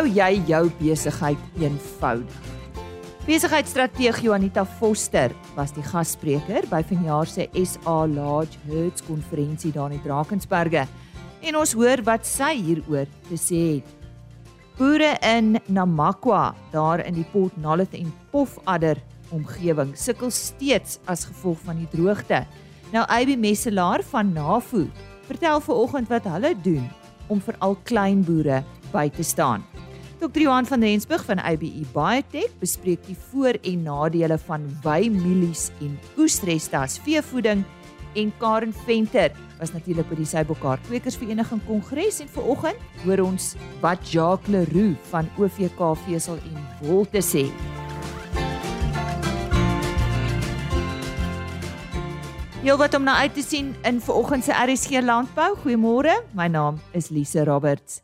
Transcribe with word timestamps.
hou 0.00 0.08
jy 0.08 0.38
jou 0.48 0.62
besigheid 0.78 1.40
eenvoudig? 1.60 2.36
Besigheidsstrateeg 3.26 4.22
Juanita 4.24 4.62
Foster 4.78 5.34
was 5.52 5.74
die 5.76 5.84
gasspreker 5.84 6.64
by 6.70 6.80
vanjaar 6.88 7.28
se 7.28 7.44
SA 7.52 8.06
Large 8.08 8.56
Herds 8.64 9.04
konferensie 9.04 9.74
daar 9.74 9.92
in 9.92 10.00
Drakensberge. 10.00 10.86
En 11.44 11.58
ons 11.60 11.74
hoor 11.76 12.00
wat 12.06 12.24
sy 12.24 12.54
hieroor 12.62 13.10
te 13.28 13.36
sê 13.36 13.60
het. 13.74 13.90
Boere 14.78 15.18
in 15.34 15.58
Namakwa, 15.68 16.54
daar 16.72 17.04
in 17.04 17.18
die 17.20 17.26
Port 17.34 17.58
Nolloth 17.60 17.92
en 17.98 18.08
Pofadder 18.32 18.96
omgewing, 19.36 19.92
sukkel 20.00 20.32
steeds 20.32 20.96
as 21.04 21.26
gevolg 21.28 21.60
van 21.66 21.82
die 21.82 21.90
droogte. 21.92 22.46
Nou 22.94 23.04
AB 23.04 23.36
Messelaar 23.36 24.00
van 24.14 24.32
Navo 24.32 24.86
vertel 25.28 25.60
vanoggend 25.68 26.08
wat 26.08 26.32
hulle 26.32 26.54
doen 26.64 26.88
om 27.28 27.44
vir 27.44 27.60
al 27.60 27.76
klein 27.84 28.24
boere 28.24 28.62
by 28.96 29.10
te 29.12 29.26
staan. 29.26 29.68
Dr. 30.20 30.40
Johan 30.44 30.66
van 30.66 30.82
Rensburg 30.84 31.24
van 31.24 31.38
IBE 31.40 31.86
Biotech 31.94 32.52
bespreek 32.60 33.06
die 33.06 33.16
voor- 33.30 33.56
en 33.62 33.82
nadele 33.82 34.36
van 34.38 34.66
wymielies 34.82 35.70
en 35.80 35.98
oesreste 36.18 36.76
as 36.76 36.98
veevoeding 36.98 37.64
en 38.14 38.32
Karen 38.38 38.74
Venter 38.84 39.32
was 39.58 39.72
natuurlik 39.72 40.08
by 40.10 40.18
die 40.18 40.26
Sybokar 40.28 40.78
Kwekersvereniging 40.88 41.62
Kongres 41.64 42.20
en 42.20 42.28
vanoggend 42.28 42.76
hoor 43.04 43.22
ons 43.24 43.54
wat 43.80 44.12
Jacques 44.12 44.52
Leroux 44.52 44.98
van 45.08 45.30
OVK 45.38 45.80
Vesel 46.04 46.36
en 46.36 46.60
Wol 46.82 47.08
te 47.08 47.24
sê. 47.24 47.46
Jy 52.60 52.76
wat 52.76 52.94
om 52.94 53.08
na 53.08 53.16
uit 53.24 53.32
te 53.32 53.42
sien 53.42 53.72
in 53.88 54.04
vanoggend 54.04 54.44
se 54.44 54.52
RSG 54.52 55.00
Landbou. 55.00 55.56
Goeiemôre. 55.64 56.20
My 56.36 56.46
naam 56.52 56.76
is 56.92 57.08
Lise 57.08 57.44
Roberts. 57.48 58.02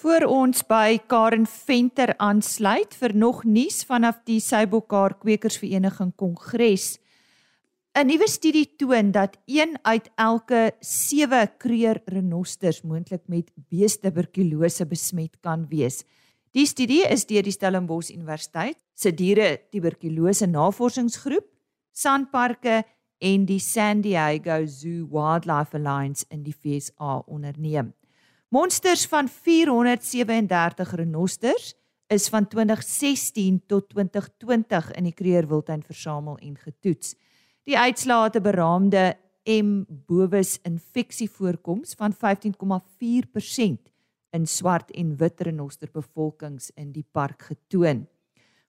Voor 0.00 0.24
ons 0.32 0.62
by 0.64 0.96
Karen 1.12 1.42
Venter 1.44 2.14
aansluit 2.24 2.94
vir 2.96 3.12
nog 3.12 3.42
nuus 3.44 3.82
vanaf 3.84 4.22
die 4.24 4.38
Sybokar 4.40 5.12
Kwekersvereniging 5.20 6.14
Kongres. 6.16 6.96
'n 7.92 8.06
Nuwe 8.08 8.28
studie 8.28 8.64
toon 8.80 9.10
dat 9.12 9.36
1 9.44 9.76
uit 9.82 10.08
elke 10.16 10.72
7 10.80 11.52
kreer 11.58 12.00
renosters 12.06 12.80
moontlik 12.80 13.28
met 13.28 13.52
beestetuberkulose 13.68 14.86
besmet 14.86 15.36
kan 15.42 15.68
wees. 15.68 16.04
Die 16.56 16.66
studie 16.66 17.04
is 17.04 17.26
deur 17.26 17.42
die 17.42 17.52
Stellenbosch 17.52 18.10
Universiteit 18.10 18.78
se 18.94 19.12
diere 19.12 19.68
tuberkulose 19.70 20.46
navorsingsgroep, 20.46 21.44
Sanparke 21.92 22.84
en 23.18 23.44
die 23.44 23.60
San 23.60 24.00
Diego 24.00 24.64
Zoo 24.66 25.08
Wildlife 25.12 25.76
Alliance 25.76 26.24
in 26.30 26.42
die 26.42 26.56
FSA 26.56 27.18
onderneem. 27.26 27.92
Monsters 28.50 29.06
van 29.06 29.28
437 29.28 30.94
renosters 30.94 31.74
is 32.06 32.28
van 32.28 32.48
2016 32.48 33.62
tot 33.66 33.88
2020 33.88 34.88
in 34.92 35.04
die 35.06 35.12
Kreerwildtuin 35.14 35.84
versamel 35.86 36.34
en 36.42 36.56
getoets. 36.58 37.14
Die 37.62 37.78
uitslae 37.78 38.24
het 38.24 38.36
'n 38.36 38.42
beraamde 38.42 39.16
M 39.46 39.84
bovis 40.06 40.58
infeksievoorkoms 40.62 41.94
van 41.94 42.12
15,4% 42.12 43.92
in 44.30 44.46
swart 44.46 44.90
en 44.90 45.16
wit 45.16 45.40
renoster 45.40 45.88
bevolkings 45.92 46.70
in 46.74 46.92
die 46.92 47.06
park 47.12 47.42
getoon. 47.42 48.08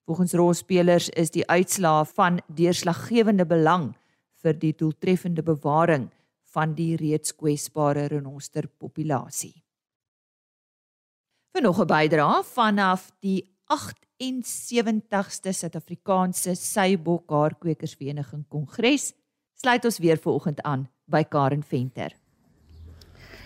Volgens 0.06 0.34
rolspelers 0.34 1.10
is 1.10 1.30
die 1.32 1.48
uitslae 1.48 2.06
van 2.06 2.40
deurslaggewende 2.48 3.46
belang 3.46 3.96
vir 4.44 4.60
die 4.60 4.76
doeltreffende 4.76 5.44
bewaring 5.44 6.10
van 6.44 6.74
die 6.74 6.96
reeds 6.96 7.36
kwesbare 7.36 8.06
renosterpopulasie. 8.06 9.64
Vir 11.52 11.62
nog 11.62 11.80
'n 11.84 11.88
bydrae 11.88 12.44
vanaf 12.44 13.12
die 13.20 13.44
78ste 13.68 15.52
Suid-Afrikaanse 15.52 16.56
Seibokhaar 16.56 17.56
Kwekersvereniging 17.60 18.46
Kongres 18.48 19.14
sluit 19.56 19.86
ons 19.86 20.00
weer 20.00 20.18
vanoggend 20.18 20.62
aan 20.62 20.88
by 21.06 21.24
Karen 21.24 21.64
Venter. 21.64 22.12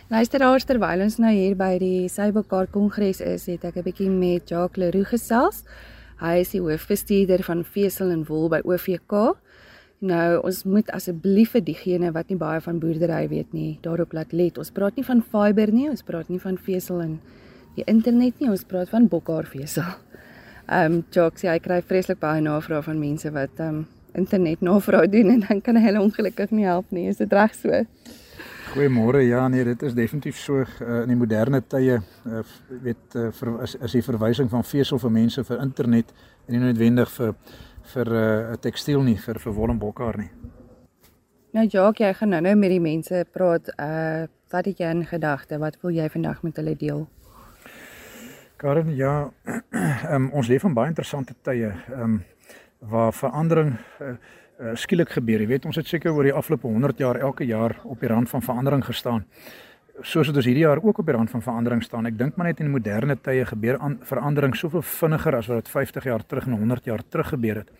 Luisteraars 0.09 0.65
terwyl 0.65 1.01
ons 1.01 1.17
nou 1.17 1.33
hier 1.33 1.55
by 1.55 1.79
die 1.79 2.07
Seibokhaar 2.07 2.67
Kongres 2.67 3.21
is, 3.21 3.45
het 3.45 3.63
ek 3.63 3.75
'n 3.77 3.83
bietjie 3.83 4.09
met 4.09 4.49
Jacques 4.49 4.77
Leroux 4.77 5.07
gesels. 5.07 5.63
Hy 6.19 6.39
is 6.39 6.49
die 6.51 6.61
hoofbestuurder 6.61 7.43
van 7.43 7.63
Vesel 7.63 8.11
en 8.11 8.23
Wol 8.23 8.49
by 8.49 8.61
OVK 8.63 9.35
Nou, 9.99 10.41
ons 10.43 10.63
moet 10.63 10.89
asseblief 10.91 11.51
vir 11.55 11.61
diegene 11.61 12.11
wat 12.11 12.29
nie 12.29 12.37
baie 12.37 12.59
van 12.61 12.79
boerdery 12.79 13.27
weet 13.31 13.53
nie, 13.53 13.79
daarop 13.81 14.13
laat 14.13 14.33
let. 14.33 14.57
Ons 14.57 14.71
praat 14.71 14.95
nie 14.95 15.05
van 15.05 15.21
fiber 15.23 15.71
nie, 15.71 15.89
ons 15.89 16.03
praat 16.03 16.29
nie 16.29 16.39
van 16.39 16.57
vesel 16.57 17.01
en 17.01 17.19
die 17.75 17.85
internet 17.91 18.39
nie, 18.39 18.49
ons 18.49 18.65
praat 18.67 18.89
van 18.89 19.07
bokhaarvesel. 19.11 19.95
Ehm 20.65 20.93
um, 20.93 21.03
Jocks, 21.13 21.43
hy 21.45 21.59
kry 21.61 21.81
vreeslik 21.85 22.19
baie 22.19 22.41
navrae 22.41 22.81
van 22.81 22.99
mense 22.99 23.31
wat 23.31 23.59
ehm 23.59 23.81
um, 23.81 23.85
internet 24.15 24.61
navrae 24.63 25.09
doen 25.11 25.33
en 25.33 25.43
dan 25.43 25.61
kan 25.61 25.75
hy 25.77 25.83
hulle 25.89 26.01
ongelukkig 26.01 26.53
nie 26.55 26.65
help 26.65 26.91
nie. 26.95 27.07
Is 27.11 27.19
dit 27.21 27.33
reg 27.33 27.53
so? 27.53 27.83
Goeiemôre. 28.71 29.21
Ja, 29.27 29.47
nee, 29.47 29.63
dit 29.63 29.83
is 29.83 29.93
definitief 29.93 30.39
so 30.39 30.63
uh, 30.63 31.01
in 31.03 31.11
die 31.13 31.19
moderne 31.19 31.61
tye, 31.67 31.99
uh, 32.25 32.41
weet 32.81 33.15
uh, 33.15 33.29
vir, 33.31 33.51
is 33.63 33.75
is 33.75 33.99
die 33.99 34.03
verwysing 34.03 34.49
van 34.49 34.63
vesel 34.63 34.99
vir 34.99 35.13
mense 35.13 35.43
vir 35.43 35.61
internet 35.61 36.11
en 36.47 36.55
nie 36.55 36.63
noodwendig 36.63 37.11
vir 37.19 37.35
vir 37.93 38.09
'n 38.09 38.53
uh, 38.53 38.57
tekstiel 38.59 39.03
nie 39.03 39.17
vir 39.17 39.39
vir 39.39 39.53
wol 39.53 39.69
en 39.69 39.79
bokhaar 39.79 40.17
nie. 40.17 40.31
Nou 41.53 41.67
Jacques, 41.67 42.07
jy 42.07 42.13
gaan 42.13 42.29
nou-nou 42.29 42.55
met 42.55 42.69
die 42.69 42.81
mense 42.81 43.25
praat. 43.31 43.69
Uh 43.77 44.25
wat 44.49 44.65
het 44.65 44.77
jy 44.79 44.89
in 44.93 45.05
gedagte? 45.05 45.57
Wat 45.59 45.77
wil 45.81 45.91
jy 45.91 46.05
vandag 46.09 46.41
met 46.43 46.55
hulle 46.55 46.75
deel? 46.79 47.07
Karen, 48.65 48.95
ja, 48.95 49.31
um, 50.09 50.31
ons 50.39 50.47
leef 50.49 50.63
in 50.65 50.73
baie 50.73 50.89
interessante 50.89 51.35
tye. 51.45 51.69
Ehm 51.69 52.01
um, 52.01 52.23
waar 52.85 53.13
verandering 53.13 53.75
uh, 54.01 54.07
uh, 54.59 54.71
skielik 54.77 55.09
gebeur. 55.13 55.41
Jy 55.41 55.47
weet, 55.49 55.65
ons 55.69 55.77
het 55.79 55.87
seker 55.89 56.13
oor 56.13 56.25
die 56.25 56.33
afgelope 56.33 56.67
100 56.67 56.99
jaar 57.01 57.17
elke 57.17 57.45
jaar 57.45 57.75
op 57.83 58.01
die 58.01 58.09
rand 58.09 58.29
van 58.29 58.43
verandering 58.45 58.83
gestaan 58.85 59.23
soos 60.03 60.27
dit 60.27 60.35
ons 60.35 60.49
hierdie 60.49 60.65
jaar 60.65 60.81
ook 60.83 60.97
op 60.99 61.07
die 61.07 61.15
rand 61.15 61.31
van 61.31 61.41
verandering 61.45 61.83
staan. 61.85 62.09
Ek 62.09 62.17
dink 62.19 62.35
maar 62.35 62.49
net 62.49 62.59
in 62.59 62.73
moderne 62.73 63.15
tye 63.15 63.45
gebeur 63.47 63.77
aan 63.79 63.95
verandering 64.05 64.57
soveel 64.57 64.83
vinniger 64.83 65.37
as 65.37 65.47
wat 65.47 65.63
dit 65.63 65.71
50 65.71 66.09
jaar 66.09 66.25
terug 66.25 66.49
en 66.49 66.57
100 66.59 66.89
jaar 66.89 67.05
terug 67.09 67.31
gebeur 67.31 67.61
het. 67.61 67.71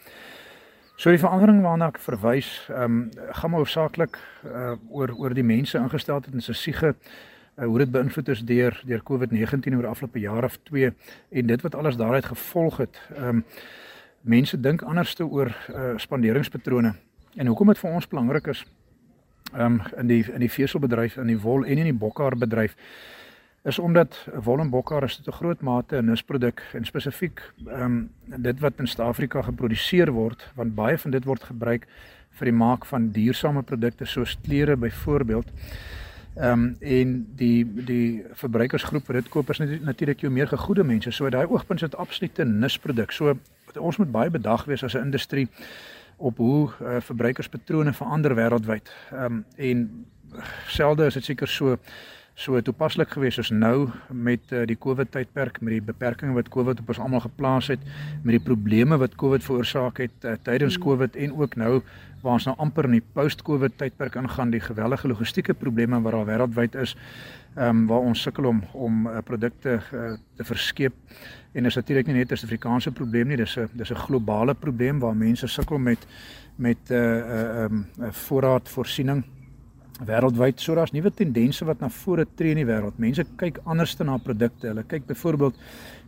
So 0.96 1.12
die 1.12 1.20
verandering 1.20 1.60
waarna 1.66 1.90
ek 1.92 2.02
verwys, 2.06 2.50
ehm 2.72 3.02
um, 3.02 3.30
gaan 3.42 3.52
maar 3.52 3.66
hoofsaaklik 3.66 4.22
uh 4.48 4.78
oor 4.90 5.18
oor 5.18 5.34
die 5.36 5.46
mense 5.46 5.78
ingestel 5.82 6.22
het 6.22 6.32
en 6.32 6.42
se 6.42 6.54
siege 6.54 6.96
uh, 7.58 7.66
hoe 7.66 7.78
dit 7.78 7.92
beïnvloed 7.92 8.30
is 8.30 8.44
deur 8.46 8.82
deur 8.86 9.04
COVID-19 9.04 9.76
oor 9.76 9.88
die 9.88 9.92
afgelope 9.94 10.20
jaar 10.20 10.44
of 10.44 10.58
2 10.64 10.94
en 11.30 11.48
dit 11.48 11.62
wat 11.62 11.76
alles 11.76 11.98
daaruit 11.98 12.26
gevolg 12.26 12.78
het. 12.78 13.02
Ehm 13.16 13.28
um, 13.28 13.44
mense 14.26 14.58
dink 14.60 14.82
anderste 14.82 15.26
oor 15.26 15.52
uh 15.70 15.98
spanderingspatrone 16.02 16.96
en 17.36 17.48
hoekom 17.48 17.68
dit 17.68 17.78
vir 17.78 17.92
ons 17.92 18.08
belangrik 18.08 18.48
is 18.48 18.66
um, 19.54 19.82
in 19.98 20.08
die 20.08 20.24
in 20.32 20.42
die 20.42 20.50
veselbedryf 20.50 21.18
in 21.22 21.30
die 21.30 21.38
wol 21.42 21.66
en 21.66 21.78
in 21.78 21.92
die 21.92 22.00
bokhaarbedryf 22.00 22.74
is 23.66 23.80
omdat 23.80 24.18
wol 24.46 24.62
en 24.62 24.70
bokhaar 24.70 25.04
is 25.04 25.18
tot 25.18 25.28
'n 25.28 25.38
groot 25.38 25.62
mate 25.62 26.02
'n 26.02 26.06
nisproduk 26.06 26.62
en 26.74 26.86
spesifiek 26.86 27.42
ehm 27.68 27.82
um, 27.82 28.10
dit 28.26 28.60
wat 28.60 28.80
in 28.80 28.88
Suid-Afrika 28.88 29.42
geproduseer 29.42 30.12
word 30.12 30.52
want 30.56 30.76
baie 30.76 30.98
van 30.98 31.12
dit 31.12 31.26
word 31.26 31.44
gebruik 31.44 31.88
vir 32.30 32.46
die 32.46 32.58
maak 32.58 32.86
van 32.86 33.12
duursame 33.12 33.64
produkte 33.64 34.06
soos 34.06 34.38
klere 34.44 34.76
byvoorbeeld. 34.76 35.52
Ehm 36.36 36.52
um, 36.52 36.76
en 36.80 37.28
die 37.36 37.64
die 37.86 38.24
verbruikersgroep 38.34 39.08
wat 39.08 39.16
dit 39.16 39.30
koop 39.30 39.50
is 39.50 39.62
natuurlik 39.82 40.20
jou 40.20 40.32
meer 40.32 40.48
gegoede 40.48 40.84
mense. 40.84 41.12
So 41.12 41.30
daai 41.30 41.46
oogpunt 41.46 41.82
is 41.82 41.90
dit 41.90 42.00
absoluut 42.00 42.40
'n 42.40 42.60
nisproduk. 42.60 43.12
So 43.12 43.38
ons 43.80 43.98
moet 43.98 44.12
baie 44.12 44.30
bedag 44.30 44.66
wees 44.66 44.84
as 44.84 44.94
'n 44.96 45.06
industrie 45.06 45.48
op 46.18 46.38
hoe 46.38 46.70
uh, 46.82 47.00
verbruikerspatrone 47.00 47.94
verander 47.94 48.36
wêreldwyd. 48.36 48.92
Ehm 49.12 49.26
um, 49.26 49.46
en 49.56 50.06
selde 50.68 51.06
is 51.06 51.14
dit 51.14 51.24
seker 51.24 51.48
so 51.48 51.78
so 52.36 52.60
toepaslik 52.60 53.14
geweest 53.16 53.40
as 53.40 53.50
nou 53.50 53.88
met 54.12 54.52
uh, 54.52 54.66
die 54.68 54.76
COVID 54.76 55.08
tydperk 55.14 55.62
met 55.64 55.78
die 55.78 55.84
beperkings 55.88 56.36
wat 56.36 56.50
COVID 56.52 56.82
op 56.84 56.90
ons 56.92 57.00
almal 57.00 57.24
geplaas 57.24 57.70
het, 57.72 57.80
met 58.24 58.36
die 58.36 58.44
probleme 58.44 58.98
wat 59.00 59.16
COVID 59.16 59.44
veroorsaak 59.44 60.02
het 60.04 60.28
uh, 60.28 60.36
tydens 60.44 60.76
COVID 60.78 61.16
en 61.16 61.38
ook 61.40 61.56
nou 61.56 61.80
waar 62.26 62.36
ons 62.36 62.48
nou 62.50 62.56
amper 62.60 62.90
in 62.90 62.98
die 62.98 63.06
post-COVID 63.16 63.78
tydperk 63.80 64.18
ingaan, 64.20 64.52
die 64.52 64.60
geweldige 64.64 65.08
logistieke 65.08 65.54
probleme 65.54 66.02
wat 66.02 66.16
daar 66.18 66.28
wêreldwyd 66.28 66.76
is, 66.82 66.96
ehm 67.56 67.70
um, 67.70 67.86
waar 67.88 68.04
ons 68.10 68.22
sukkel 68.22 68.50
om 68.50 68.64
om 68.74 69.06
uh, 69.08 69.22
produkte 69.24 69.78
uh, 69.80 70.16
te 70.36 70.44
verskeep. 70.44 70.96
En 71.56 71.64
dis 71.64 71.76
natuurlik 71.76 72.08
nie 72.08 72.18
net 72.18 72.32
'n 72.32 72.36
Suid-Afrikaanse 72.36 72.92
probleem 72.92 73.28
nie, 73.28 73.38
dis 73.38 73.56
'n 73.58 73.70
dis 73.74 73.92
'n 73.92 74.04
globale 74.08 74.54
probleem 74.54 75.00
waar 75.00 75.16
mense 75.16 75.48
sukkel 75.48 75.78
met 75.78 76.08
met 76.58 76.90
'n 76.90 76.94
uh, 76.94 77.00
'n 77.00 77.32
uh, 77.32 77.64
um, 77.64 77.86
uh, 78.00 78.12
voorraadvoorsiening 78.12 79.24
wêreldwyd. 80.04 80.60
So 80.60 80.76
daar's 80.76 80.92
nuwe 80.92 81.12
tendense 81.14 81.66
wat 81.66 81.80
na 81.80 81.90
vore 81.90 82.26
tree 82.36 82.52
in 82.52 82.60
die 82.60 82.68
wêreld. 82.68 82.98
Mense 83.00 83.26
kyk 83.40 83.62
anders 83.64 83.96
na 84.00 84.18
produkte. 84.18 84.68
Hulle 84.68 84.84
kyk 84.84 85.08
byvoorbeeld 85.08 85.56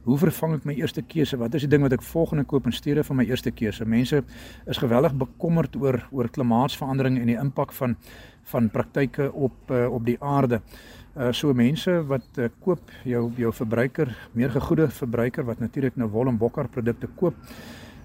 hoe 0.07 0.17
vervang 0.17 0.55
ek 0.55 0.65
my 0.65 0.73
eerste 0.79 1.01
keuse? 1.03 1.37
Wat 1.39 1.55
is 1.55 1.65
die 1.65 1.71
ding 1.71 1.83
wat 1.83 1.93
ek 1.95 2.03
volgende 2.03 2.45
koop 2.47 2.67
in 2.67 2.75
steede 2.75 3.03
van 3.03 3.19
my 3.19 3.25
eerste 3.27 3.51
keuse? 3.51 3.85
Mense 3.85 4.23
is 4.67 4.79
geweldig 4.79 5.15
bekommerd 5.19 5.75
oor 5.75 5.99
oor 6.11 6.29
klimaatsverandering 6.29 7.19
en 7.19 7.27
die 7.27 7.39
impak 7.39 7.75
van 7.75 7.97
van 8.47 8.69
praktyke 8.71 9.25
op 9.33 9.71
uh, 9.75 9.87
op 9.91 10.05
die 10.07 10.15
aarde. 10.23 10.61
Uh 11.17 11.33
so 11.35 11.53
mense 11.53 11.91
wat 12.07 12.39
uh, 12.39 12.47
koop 12.63 12.91
jou 13.03 13.25
jou 13.35 13.51
verbruiker, 13.53 14.13
meer 14.31 14.53
gegoede 14.53 14.87
verbruiker 14.87 15.43
wat 15.43 15.59
natuurlik 15.59 15.97
nou 15.99 16.07
wol 16.13 16.31
en 16.31 16.39
bokkar 16.39 16.69
produkte 16.71 17.09
koop. 17.19 17.35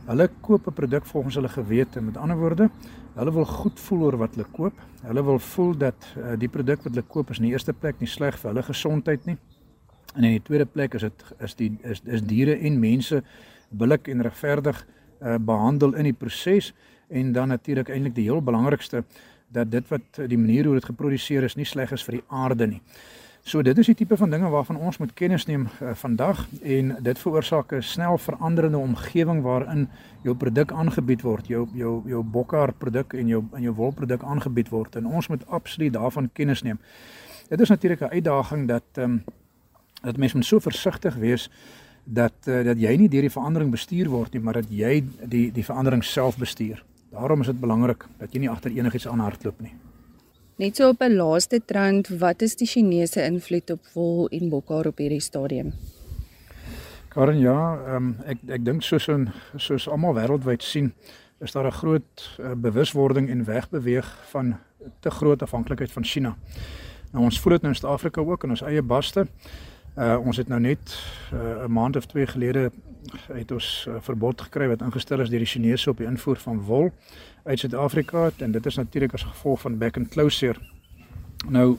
Hulle 0.03 0.29
koop 0.41 0.67
'n 0.67 0.73
produk 0.75 1.05
volgens 1.07 1.35
hulle 1.35 1.49
gewete. 1.49 2.01
Met 2.01 2.17
ander 2.17 2.37
woorde, 2.37 2.71
hulle 3.15 3.33
wil 3.33 3.45
goed 3.45 3.81
voel 3.81 4.03
oor 4.03 4.17
wat 4.17 4.35
hulle 4.35 4.47
koop. 4.53 4.73
Hulle 5.03 5.25
wil 5.25 5.39
voel 5.39 5.77
dat 5.77 6.15
uh, 6.19 6.33
die 6.39 6.49
produk 6.49 6.83
wat 6.83 6.95
hulle 6.95 7.07
koop 7.07 7.31
is 7.31 7.39
in 7.39 7.45
die 7.45 7.53
eerste 7.53 7.73
plek 7.73 8.01
nie 8.01 8.09
sleg 8.09 8.39
vir 8.39 8.51
hulle 8.51 8.63
gesondheid 8.63 9.25
nie. 9.25 9.37
En 10.17 10.25
in 10.25 10.31
die 10.31 10.43
tweede 10.43 10.67
plek 10.67 10.95
is 10.95 11.01
dit 11.01 11.25
is 11.41 11.55
die 11.55 11.79
is 11.83 12.03
is 12.05 12.23
diere 12.23 12.59
en 12.59 12.81
mense 12.81 13.23
billik 13.71 14.09
en 14.09 14.23
regverdig 14.23 14.87
uh, 15.21 15.39
behandel 15.39 15.95
in 15.95 16.05
die 16.05 16.19
proses 16.19 16.75
en 17.09 17.33
dan 17.33 17.49
natuurlik 17.49 17.89
eintlik 17.89 18.15
die 18.15 18.25
heel 18.25 18.43
belangrikste 18.43 19.05
dat 19.49 19.71
dit 19.71 19.89
wat 19.89 20.19
die 20.27 20.39
manier 20.39 20.65
hoe 20.65 20.75
dit 20.75 20.85
geproduseer 20.85 21.45
is 21.45 21.57
nie 21.57 21.69
sleg 21.69 21.93
is 21.93 22.03
vir 22.03 22.19
die 22.19 22.25
aarde 22.29 22.67
nie. 22.67 22.81
So 23.43 23.63
dit 23.63 23.79
is 23.79 23.89
die 23.91 23.95
tipe 23.99 24.17
van 24.17 24.31
dinge 24.31 24.49
waarvan 24.49 24.77
ons 24.77 25.01
moet 25.03 25.13
kennis 25.19 25.49
neem 25.49 25.65
uh, 25.67 25.95
vandag 25.99 26.45
en 26.63 26.93
dit 27.03 27.19
veroorsaak 27.19 27.73
'n 27.75 27.83
snel 27.83 28.19
veranderende 28.19 28.79
omgewing 28.79 29.43
waarin 29.43 29.89
jou 30.23 30.37
produk 30.37 30.73
aangebied 30.73 31.23
word, 31.23 31.47
jou 31.47 31.69
jou 31.75 32.03
jou 32.07 32.23
bokkar 32.23 32.73
produk 32.73 33.13
en 33.13 33.27
jou 33.27 33.43
en 33.53 33.63
jou 33.63 33.75
wolproduk 33.75 34.23
aangebied 34.23 34.69
word 34.69 34.97
en 34.97 35.07
ons 35.07 35.29
moet 35.29 35.47
absoluut 35.47 35.93
daarvan 35.93 36.31
kennis 36.33 36.63
neem. 36.63 36.79
Dit 37.49 37.61
is 37.61 37.69
natuurlik 37.69 38.01
'n 38.01 38.15
uitdaging 38.15 38.69
dat 38.69 38.85
ehm 38.93 39.11
um, 39.11 39.25
dat 40.03 40.17
mense 40.17 40.37
moet 40.37 40.47
so 40.47 40.59
versigtig 40.59 41.15
wees 41.15 41.51
dat 42.05 42.35
uh, 42.47 42.65
dat 42.65 42.79
jy 42.79 42.97
nie 42.97 43.09
deur 43.09 43.21
die 43.21 43.31
verandering 43.39 43.71
bestuur 43.71 44.09
word 44.09 44.33
nie, 44.33 44.43
maar 44.43 44.55
dat 44.55 44.67
jy 44.69 45.05
die 45.29 45.53
die 45.53 45.65
verandering 45.65 46.05
self 46.05 46.37
bestuur. 46.37 46.85
Daarom 47.11 47.41
is 47.41 47.47
dit 47.47 47.61
belangrik 47.61 48.07
dat 48.19 48.33
jy 48.33 48.39
nie 48.39 48.51
agter 48.51 48.71
enigiets 48.71 49.09
aan 49.09 49.19
hardloop 49.19 49.61
nie. 49.61 49.75
Net 50.57 50.77
so 50.77 50.89
op 50.89 51.01
'n 51.01 51.17
laaste 51.17 51.61
trend, 51.65 52.09
wat 52.09 52.43
is 52.43 52.57
die 52.57 52.67
Chinese 52.67 53.25
invloed 53.25 53.71
op 53.71 53.81
wol 53.95 54.29
en 54.29 54.49
bokkar 54.49 54.87
op 54.87 54.99
hierdie 54.99 55.21
stadium? 55.21 55.73
Karen, 57.09 57.39
ja, 57.39 57.79
um, 57.97 58.17
ek 58.25 58.39
ek 58.49 58.65
dink 58.65 58.83
soos 58.83 59.09
in 59.09 59.31
soos 59.57 59.89
almal 59.89 60.15
wêreldwyd 60.15 60.63
sien, 60.63 60.93
is 61.41 61.53
daar 61.53 61.67
'n 61.67 61.73
groot 61.73 62.39
uh, 62.41 62.53
bewuswording 62.55 63.29
en 63.29 63.45
wegbeweeg 63.45 64.29
van 64.31 64.59
te 65.01 65.11
groot 65.11 65.43
afhanklikheid 65.43 65.93
van 65.93 66.05
China. 66.05 66.37
Nou 67.13 67.25
ons 67.25 67.41
voel 67.41 67.53
dit 67.53 67.63
nou 67.63 67.73
in 67.73 67.79
Suid-Afrika 67.79 68.21
ook 68.21 68.45
in 68.45 68.51
ons 68.51 68.63
eie 68.63 68.83
baste. 68.83 69.27
Uh 69.93 70.17
ons 70.25 70.37
het 70.37 70.49
nou 70.49 70.61
net 70.61 70.95
uh, 71.33 71.65
'n 71.65 71.73
maand 71.73 71.97
of 71.97 72.07
2 72.07 72.27
gelede 72.27 72.71
het 73.33 73.53
ons 73.53 73.87
uh, 73.89 73.95
verbod 74.01 74.41
gekry 74.41 74.69
wat 74.69 74.81
ingestel 74.81 75.21
is 75.21 75.29
deur 75.29 75.39
die 75.39 75.49
Chinese 75.49 75.91
op 75.91 75.97
die 75.97 76.07
invoer 76.07 76.37
van 76.37 76.61
wol 76.61 76.93
uit 77.45 77.59
Suid-Afrika 77.59 78.31
en 78.37 78.53
dit 78.53 78.67
is 78.67 78.77
natuurlik 78.77 79.13
as 79.13 79.23
gevolg 79.23 79.61
van 79.61 79.79
back 79.79 79.97
and 79.97 80.09
closure. 80.09 80.59
Nou 81.49 81.79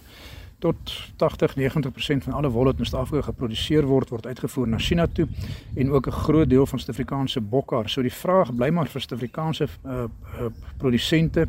tot 0.59 0.77
80-90% 1.13 2.23
van 2.23 2.33
alle 2.33 2.49
wol 2.49 2.63
wat 2.63 2.79
in 2.79 2.85
Suid-Afrika 2.85 3.25
geproduseer 3.25 3.85
word 3.85 4.09
word 4.09 4.25
uitgevoer 4.25 4.67
na 4.67 4.77
China 4.77 5.07
toe 5.07 5.27
en 5.75 5.91
ook 5.91 6.07
'n 6.07 6.11
groot 6.11 6.49
deel 6.49 6.65
van 6.65 6.79
Suid-Afrikaanse 6.79 7.41
bokkar. 7.41 7.89
So 7.89 8.01
die 8.01 8.13
vraag 8.13 8.55
bly 8.55 8.69
maar 8.69 8.87
vir 8.87 9.01
Suid-Afrikaanse 9.01 9.67
uh, 9.85 9.91
uh, 9.91 10.45
produsente 10.77 11.47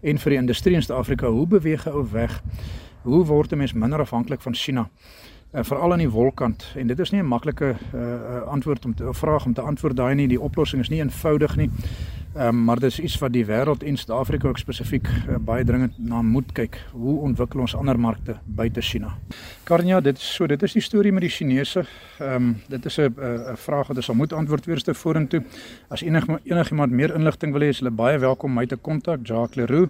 en 0.00 0.18
vir 0.18 0.30
die 0.30 0.38
industrie 0.38 0.74
in 0.74 0.82
Suid-Afrika, 0.82 1.28
hoe 1.28 1.46
beweeg 1.46 1.84
hy 1.84 2.10
weg? 2.12 2.42
Hoe 3.02 3.24
word 3.24 3.52
'n 3.52 3.56
mens 3.56 3.72
minder 3.72 4.00
afhanklik 4.00 4.40
van 4.40 4.54
China? 4.54 4.88
Uh, 5.54 5.62
veral 5.62 5.92
aan 5.92 6.02
die 6.02 6.10
wolkant. 6.10 6.66
En 6.76 6.86
dit 6.86 6.98
is 6.98 7.10
nie 7.10 7.22
'n 7.22 7.26
maklike 7.26 7.74
uh, 7.94 8.42
antwoord 8.42 8.84
om 8.84 8.94
te 8.94 9.14
vraag 9.14 9.44
om 9.46 9.54
te 9.54 9.60
antwoord 9.60 9.96
daai 9.96 10.14
nie. 10.14 10.28
Die 10.28 10.40
oplossing 10.40 10.82
is 10.82 10.88
nie 10.88 11.00
eenvoudig 11.00 11.56
nie. 11.56 11.70
Um, 12.36 12.64
maar 12.64 12.78
dit 12.78 12.90
is 12.90 13.00
iets 13.00 13.18
wat 13.18 13.32
die 13.32 13.44
wêreld 13.46 13.82
en 13.82 13.96
Suid-Afrika 13.96 14.48
ook 14.48 14.58
spesifiek 14.58 15.06
uh, 15.06 15.36
baie 15.38 15.64
dringend 15.64 15.92
na 15.98 16.22
moet 16.22 16.52
kyk. 16.52 16.80
Hoe 16.90 17.20
ontwikkel 17.20 17.60
ons 17.60 17.74
ander 17.74 18.00
markte 18.00 18.34
buite 18.44 18.82
China? 18.82 19.12
Karnia 19.62 20.00
dit 20.00 20.16
is 20.16 20.34
so 20.34 20.46
dit 20.46 20.62
is 20.62 20.72
die 20.72 20.82
storie 20.82 21.12
met 21.12 21.20
die 21.20 21.30
Chinese. 21.30 21.84
Um, 22.20 22.56
dit 22.68 22.84
is 22.84 22.98
'n 22.98 23.14
'n 23.52 23.56
vraag 23.56 23.86
wat 23.86 23.96
ons 23.96 24.08
moet 24.08 24.32
antwoord 24.32 24.66
weerste 24.66 24.94
vorentoe. 24.94 25.42
As 25.88 26.02
enig 26.02 26.26
enigiemand 26.42 26.90
meer 26.90 27.14
inligting 27.14 27.52
wil 27.52 27.62
hê 27.62 27.68
is 27.68 27.78
hulle 27.78 27.90
baie 27.90 28.18
welkom 28.18 28.54
my 28.54 28.66
te 28.66 28.76
kontak. 28.76 29.20
Jacques 29.22 29.54
Leroux 29.56 29.88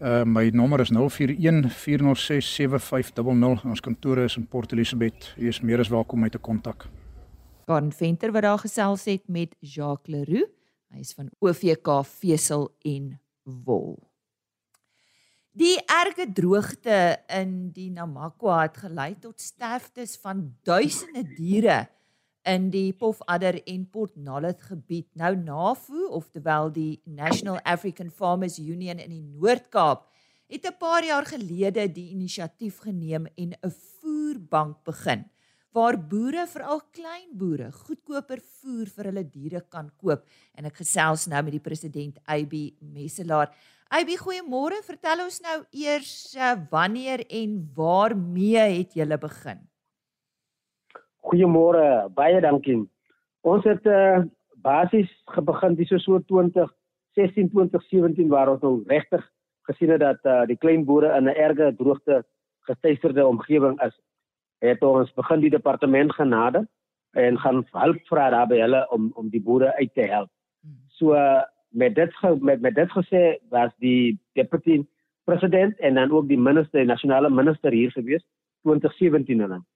Uh 0.00 0.22
my 0.24 0.48
nommer 0.48 0.80
is 0.80 0.88
041 0.88 1.68
406 1.68 2.54
7500. 2.54 3.64
Ons 3.68 3.82
kantoor 3.84 4.22
is 4.24 4.36
in 4.36 4.46
Port 4.48 4.72
Elizabeth. 4.72 5.26
Jy 5.36 5.50
is 5.52 5.58
meer 5.60 5.82
as 5.82 5.90
welkom 5.92 6.16
om 6.16 6.24
my 6.24 6.30
te 6.32 6.40
kontak. 6.40 6.86
Karen 7.68 7.92
Venter 7.92 8.32
wat 8.32 8.46
daar 8.46 8.62
gesels 8.62 9.04
het 9.04 9.28
met 9.28 9.52
Jacques 9.60 10.08
Leroux. 10.08 10.48
Hy 10.88 11.04
is 11.04 11.12
van 11.12 11.28
OVK 11.44 11.92
Vesel 12.08 12.70
en 12.88 13.12
Wol. 13.44 13.98
Die 15.52 15.76
erge 15.84 16.30
droogte 16.32 17.20
in 17.36 17.68
die 17.76 17.90
Namakwa 17.92 18.62
het 18.62 18.80
gelei 18.80 19.12
tot 19.20 19.36
sterftes 19.36 20.16
van 20.24 20.46
duisende 20.64 21.26
diere 21.36 21.82
in 22.48 22.70
die 22.70 22.92
Pofadder 22.92 23.60
en 23.66 23.88
Port 23.90 24.16
Nolloth 24.16 24.62
gebied. 24.62 25.08
Nou 25.14 25.34
NAFU, 25.36 26.06
oftewel 26.08 26.72
die 26.72 27.00
National 27.04 27.60
African 27.64 28.10
Farmers 28.10 28.58
Union 28.58 28.98
in 28.98 29.10
die 29.10 29.22
Noord-Kaap, 29.22 30.06
het 30.48 30.66
'n 30.66 30.78
paar 30.78 31.04
jaar 31.04 31.26
gelede 31.26 31.92
die 31.92 32.10
inisiatief 32.10 32.78
geneem 32.78 33.26
en 33.36 33.52
'n 33.52 33.70
voerbank 33.70 34.84
begin 34.84 35.24
waar 35.72 35.96
boere, 36.08 36.46
veral 36.50 36.80
klein 36.90 37.28
boere, 37.38 37.70
goedkoper 37.72 38.40
voer 38.60 38.90
vir 38.90 39.10
hulle 39.10 39.24
diere 39.30 39.60
kan 39.70 39.90
koop. 40.02 40.24
En 40.58 40.66
ek 40.66 40.82
gesels 40.82 41.28
nou 41.30 41.42
met 41.46 41.54
die 41.54 41.62
president 41.62 42.18
AB 42.26 42.56
Messelaar. 42.80 43.52
AB, 43.90 44.14
goeiemôre. 44.18 44.82
Vertel 44.86 45.24
ons 45.24 45.40
nou 45.42 45.56
eers 45.70 46.34
uh, 46.38 46.54
wanneer 46.70 47.24
en 47.26 47.56
waarmee 47.74 48.66
het 48.80 48.94
julle 48.98 49.18
begin? 49.18 49.62
Goeiemôre, 51.30 52.10
baie 52.10 52.40
dankie. 52.42 52.80
Ons 53.46 53.66
het 53.68 53.84
uh, 53.86 54.24
basies 54.66 55.10
begin 55.46 55.76
dis 55.78 55.92
so 56.02 56.18
20 56.18 56.66
16 57.14 57.52
2017 57.52 58.26
waar 58.32 58.50
ons 58.50 58.64
nou 58.66 58.82
regtig 58.90 59.22
gesien 59.68 59.92
het 59.94 60.02
dat 60.02 60.26
uh, 60.26 60.42
die 60.50 60.58
klein 60.58 60.82
boere 60.88 61.12
in 61.14 61.30
'n 61.30 61.36
erge 61.46 61.70
droogte 61.78 62.24
getuisterde 62.66 63.26
omgewing 63.26 63.78
is. 63.86 63.94
Het 64.58 64.82
ons 64.82 65.14
begin 65.14 65.40
die 65.40 65.54
departement 65.54 66.12
genade 66.18 66.66
en 67.14 67.38
gaan 67.38 67.64
help 67.78 68.02
vra 68.10 68.30
daar 68.30 68.50
by 68.50 68.58
hulle 68.66 68.82
om 68.90 69.12
om 69.14 69.30
die 69.30 69.42
boere 69.42 69.70
uit 69.78 69.94
te 69.94 70.10
help. 70.10 70.30
So 70.98 71.14
uh, 71.14 71.42
met 71.68 71.94
dit 71.94 72.10
met 72.40 72.60
met 72.60 72.74
dit 72.74 72.90
gesê 72.90 73.38
was 73.50 73.70
die 73.78 74.18
deputy 74.32 74.82
president 75.24 75.78
en 75.78 75.94
dan 75.94 76.10
ook 76.10 76.28
die 76.28 76.38
minister, 76.38 76.84
nasionale 76.84 77.30
minister 77.30 77.70
hier 77.72 77.90
gewees 77.90 78.26
2017 78.62 79.40
en 79.40 79.48
dan 79.48 79.66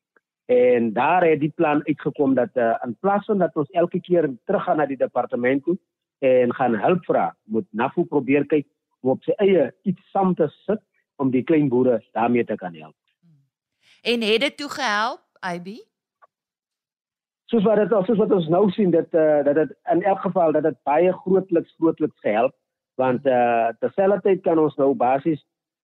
En 0.44 0.92
daar 0.92 1.24
het 1.24 1.40
die 1.40 1.52
plan 1.56 1.86
uitgekom 1.86 2.34
dat 2.34 2.50
uh, 2.54 2.74
in 2.84 2.96
plaas 3.00 3.24
van 3.24 3.38
dat 3.38 3.56
ons 3.56 3.70
elke 3.70 4.00
keer 4.00 4.30
teruggaan 4.44 4.76
na 4.76 4.86
die 4.86 4.96
departement 4.96 5.64
toe 5.64 5.78
en 6.18 6.54
gaan 6.54 6.74
hulp 6.80 7.04
vra, 7.04 7.36
moet 7.44 7.66
NAFU 7.70 8.04
probeer 8.04 8.46
kyk 8.46 8.66
om 9.00 9.10
op 9.10 9.24
sy 9.24 9.32
eie 9.40 9.70
iets 9.82 10.10
saam 10.12 10.34
te 10.34 10.48
sit 10.64 10.80
om 11.16 11.30
die 11.30 11.42
klein 11.44 11.68
boere 11.68 12.02
daarmee 12.12 12.44
te 12.44 12.56
kan 12.60 12.74
help. 12.74 12.96
En 14.02 14.20
het 14.20 14.40
dit 14.40 14.56
toe 14.56 14.68
gehelp, 14.68 15.22
IB? 15.54 15.68
Soos 17.44 17.64
wat 17.64 17.76
dit 17.76 17.92
soos 18.08 18.20
wat 18.20 18.32
ons 18.32 18.48
nou 18.48 18.70
sien 18.72 18.90
dat 18.90 19.12
uh, 19.12 19.44
dat 19.44 19.54
dit 19.54 19.72
in 19.92 20.02
elk 20.02 20.20
geval 20.24 20.52
dat 20.52 20.62
dit 20.62 20.76
baie 20.82 21.12
grootliks 21.12 21.74
grootliks 21.78 22.20
gehelp 22.20 22.56
want 23.00 23.26
uh, 23.26 23.68
terselfdertyd 23.78 24.42
kan 24.42 24.58
ons 24.58 24.76
nou 24.80 24.94
basies 24.94 25.40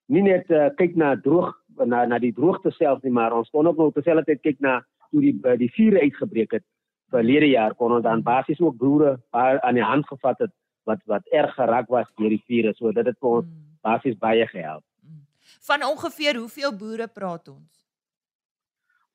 nie 0.06 0.22
net 0.22 0.50
uh, 0.50 0.68
kyk 0.76 0.96
na 0.96 1.14
droog 1.20 1.52
na 1.86 2.04
na 2.06 2.18
die 2.18 2.32
droogte 2.32 2.70
self 2.70 3.02
nie, 3.02 3.12
maar 3.12 3.32
ons 3.32 3.50
kon 3.50 3.66
ook 3.66 3.76
nog 3.76 3.94
terselfdertyd 3.94 4.42
kyk 4.42 4.60
na 4.60 4.80
hoe 5.10 5.20
die 5.20 5.34
eh, 5.44 5.58
die 5.58 5.70
vuur 5.74 6.00
uitgebreek 6.00 6.58
het 6.58 6.66
verlede 7.10 7.50
jaar 7.50 7.74
kon 7.74 7.92
ons 7.96 8.06
dan 8.06 8.22
basies 8.22 8.60
ook 8.60 8.76
boere 8.78 9.16
aan 9.32 9.74
die 9.74 9.84
hand 9.84 10.06
gevat 10.06 10.38
het 10.46 10.54
wat 10.88 11.02
wat 11.10 11.26
erg 11.34 11.52
geraak 11.54 11.88
was 11.88 12.08
deur 12.16 12.32
die 12.32 12.42
vuur, 12.46 12.72
so 12.74 12.92
dit 12.92 13.06
het 13.06 13.18
vir 13.18 13.30
ons 13.30 13.46
mm. 13.46 13.58
basies 13.84 14.16
baie 14.18 14.46
gehelp. 14.48 14.84
Mm. 15.04 15.22
Van 15.68 15.84
ongeveer 15.90 16.40
hoeveel 16.40 16.72
boere 16.76 17.08
praat 17.08 17.48
ons? 17.52 17.86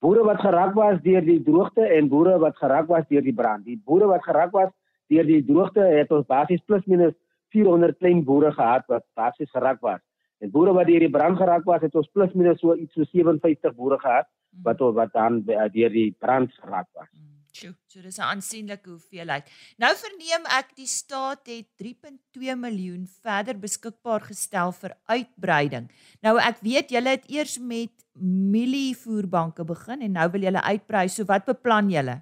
Boere 0.03 0.23
wat 0.27 0.41
geraak 0.43 0.75
was 0.77 1.01
deur 1.01 1.25
die 1.25 1.41
droogte 1.43 1.87
en 1.97 2.09
boere 2.09 2.37
wat 2.39 2.57
geraak 2.61 2.87
was 2.87 3.07
deur 3.09 3.23
die 3.25 3.33
brand. 3.33 3.65
Die 3.65 3.79
boere 3.85 4.09
wat 4.11 4.23
geraak 4.23 4.51
was 4.53 4.71
deur 5.09 5.25
die 5.25 5.41
droogte 5.45 5.81
het 5.81 6.11
ons 6.11 6.27
basies 6.29 6.61
plus 6.65 6.85
minus 6.85 7.15
400 7.55 7.97
klein 7.97 8.23
boere 8.25 8.51
gehad 8.53 8.85
wat 8.91 9.05
basies 9.17 9.51
geraak 9.51 9.81
was. 9.81 10.01
En 10.43 10.51
boere 10.51 10.73
wat 10.73 10.87
deur 10.87 10.99
die 10.99 11.11
brand 11.11 11.37
geraak 11.37 11.63
was, 11.63 11.81
het 11.81 11.95
ons 11.95 12.09
plus 12.11 12.33
minus 12.33 12.59
so 12.59 12.75
iets 12.75 12.93
so 12.93 13.07
57 13.11 13.75
boere 13.75 13.99
gehad 13.99 14.27
mm. 14.27 14.63
wat 14.63 14.83
wat 14.99 15.13
dan 15.13 15.43
eh, 15.47 15.69
deur 15.71 15.89
die 15.89 16.11
brand 16.19 16.53
geraak 16.59 16.89
was. 16.93 17.09
Mm. 17.13 17.35
Sjoe, 17.55 17.71
so 17.87 18.01
dis 18.03 18.17
'n 18.19 18.27
aansienlike 18.27 18.89
hoeveelheid. 18.89 19.47
Nou 19.79 19.91
verneem 19.95 20.43
ek 20.59 20.75
die 20.75 20.89
staat 20.91 21.47
het 21.47 21.67
3.2 21.79 22.55
miljoen 22.59 23.07
verder 23.07 23.55
beskikbaar 23.59 24.21
gestel 24.27 24.71
vir 24.81 24.91
uitbreiding. 25.07 25.87
Nou 26.21 26.35
ek 26.37 26.59
weet 26.59 26.91
julle 26.91 27.15
het 27.15 27.29
eers 27.31 27.57
met 27.59 27.93
mielievoerbanke 28.19 29.63
begin 29.63 30.01
en 30.01 30.11
nou 30.11 30.29
wil 30.31 30.41
julle 30.41 30.61
uitbrei. 30.61 31.07
So 31.07 31.23
wat 31.23 31.45
beplan 31.45 31.89
julle? 31.89 32.21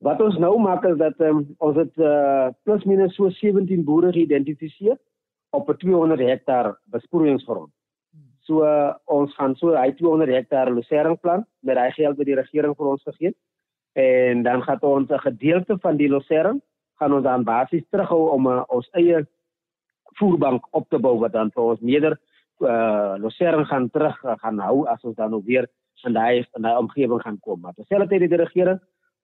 Wat 0.00 0.20
ons 0.20 0.36
nou 0.38 0.58
maak 0.60 0.84
is 0.84 0.96
dat 0.96 1.20
um, 1.20 1.44
ons 1.58 1.76
het 1.76 1.96
uh, 1.96 2.48
plus 2.64 2.84
minus 2.84 3.14
so 3.14 3.28
17 3.28 3.84
boere 3.84 4.12
geïdentifiseer 4.12 4.98
op 5.50 5.68
'n 5.68 5.76
200 5.76 6.20
hektaar 6.20 6.78
besproeiingsgrond. 6.84 7.72
So 8.40 8.64
uh, 8.64 8.94
ons 9.04 9.34
gaan 9.34 9.54
so 9.56 9.74
hy 9.76 9.92
200 9.92 10.30
hektaar 10.30 10.70
losering 10.70 11.20
plan 11.20 11.44
met 11.60 11.76
daai 11.76 11.92
geld 11.92 12.16
wat 12.16 12.26
die 12.26 12.34
regering 12.34 12.76
vir 12.76 12.86
ons 12.86 13.02
gegee 13.02 13.28
het. 13.28 13.36
En 13.92 14.42
dan 14.42 14.62
gaan 14.62 14.80
ons 14.80 15.10
'n 15.10 15.18
gedeelte 15.18 15.78
van 15.78 15.96
die 15.96 16.08
losering 16.08 16.60
gaan 16.98 17.12
ons 17.12 17.24
dan 17.24 17.44
basies 17.44 17.84
terughou 17.90 18.30
om 18.30 18.46
uh, 18.46 18.62
ons 18.68 18.88
eie 18.92 19.26
voerbank 20.18 20.66
op 20.70 20.88
te 20.88 20.98
bou 20.98 21.18
wat 21.18 21.32
dan 21.32 21.50
vir 21.50 21.62
ons 21.62 21.80
meerder 21.80 22.18
uh, 22.60 23.14
losering 23.18 23.66
gaan 23.66 23.90
terug 23.90 24.24
uh, 24.24 24.36
gaan 24.42 24.58
hou 24.58 24.86
as 24.86 25.04
ons 25.04 25.16
dan 25.16 25.30
nog 25.30 25.44
weer 25.44 25.68
in 26.04 26.12
daai 26.12 26.46
in 26.56 26.62
daai 26.62 26.76
omgewing 26.76 27.22
gaan 27.22 27.38
kom. 27.40 27.60
Maar 27.60 27.74
terselfdertyd 27.74 28.20
het 28.20 28.30
die 28.30 28.44
regering 28.44 28.80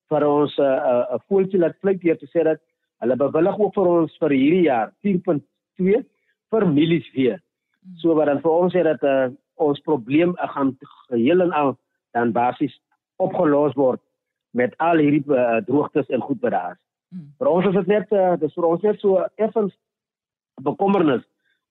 vir 0.08 0.26
ons 0.26 0.56
'n 0.58 0.62
uh, 0.62 1.04
uh, 1.12 1.18
voeltjie 1.28 1.60
laat 1.60 1.76
vlieg 1.80 2.00
deur 2.00 2.18
te 2.18 2.26
sê 2.26 2.44
dat 2.44 2.60
hulle 3.00 3.16
bewillig 3.16 3.58
ook 3.58 3.74
vir 3.74 3.86
ons 3.86 4.18
vir 4.18 4.30
hierdie 4.30 4.66
jaar 4.70 4.92
10.2 5.02 6.04
vir 6.56 6.66
milies 6.72 7.06
weer. 7.14 7.38
Hmm. 7.82 7.98
So 8.02 8.16
wat 8.18 8.30
dan 8.30 8.42
vir 8.44 8.54
ons 8.54 8.74
sê 8.74 8.82
dat 8.86 9.04
uh, 9.04 9.28
ons 9.62 9.80
probleem 9.88 10.34
uh, 10.36 10.48
gaan 10.54 10.74
geheel 11.10 11.44
en 11.44 11.52
al 11.52 11.76
dan 12.16 12.32
basies 12.32 12.74
opgelos 13.22 13.76
word 13.76 14.02
met 14.56 14.74
al 14.80 15.00
hierdie 15.02 15.24
uh, 15.28 15.60
droogtes 15.68 16.08
en 16.08 16.24
goed 16.24 16.42
is. 16.48 16.76
Hmm. 17.12 17.30
Vir 17.38 17.52
ons 17.52 17.70
is 17.70 17.78
dit 17.80 17.92
net 17.92 18.12
uh, 18.12 18.34
dis 18.40 18.54
vir 18.56 18.68
ons 18.68 18.82
net 18.82 19.00
so 19.00 19.24
effens 19.36 19.74
bekommernis 20.64 21.24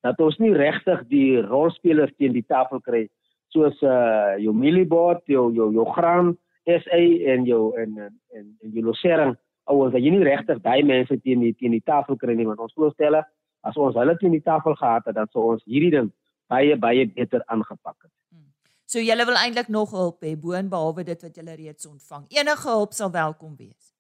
dat 0.06 0.20
ons 0.22 0.38
nie 0.38 0.54
regtig 0.54 1.02
die 1.10 1.42
rolspelers 1.42 2.14
teen 2.20 2.36
die 2.36 2.46
tafel 2.46 2.82
kry 2.82 3.08
soos 3.56 3.78
uh 3.82 4.36
jou 4.42 4.54
mieliebord, 4.54 5.24
jou 5.32 5.48
jou 5.56 5.72
jou 5.74 5.86
graan 5.96 6.36
SA 6.66 7.02
en 7.34 7.46
jou 7.46 7.74
en 7.82 7.98
en 8.06 8.14
en 8.38 8.72
jou 8.76 8.84
losering 8.86 9.36
ouers 9.72 9.94
dat 9.94 10.04
jy 10.04 10.14
nie 10.14 10.28
regtig 10.28 10.62
daai 10.66 10.84
mense 10.86 11.18
teen 11.24 11.42
die 11.46 11.56
teen 11.58 11.74
die 11.74 11.86
tafel 11.86 12.20
kry 12.22 12.36
nie 12.36 12.46
want 12.46 12.62
ons 12.62 12.76
voorstelle 12.78 13.24
as 13.66 13.78
ons 13.82 13.98
hulle 13.98 14.16
teen 14.22 14.36
die 14.36 14.44
tafel 14.46 14.78
gehad 14.80 15.08
het 15.10 15.18
dan 15.18 15.32
sou 15.34 15.48
ons 15.56 15.66
hierdie 15.66 15.94
ding 15.98 16.12
baie 16.52 16.78
baie 16.78 17.08
beter 17.18 17.44
aangepak 17.52 17.98
het. 18.06 18.14
Hmm. 18.32 18.48
So 18.86 19.02
julle 19.02 19.26
wil 19.26 19.40
eintlik 19.42 19.72
nog 19.74 19.92
hulp 19.98 20.24
hê 20.24 20.36
boonbehalwe 20.40 21.08
dit 21.08 21.28
wat 21.28 21.42
julle 21.42 21.58
reeds 21.58 21.90
ontvang. 21.90 22.30
Enige 22.38 22.70
hulp 22.70 22.94
sal 22.94 23.12
welkom 23.12 23.56
wees. 23.58 23.92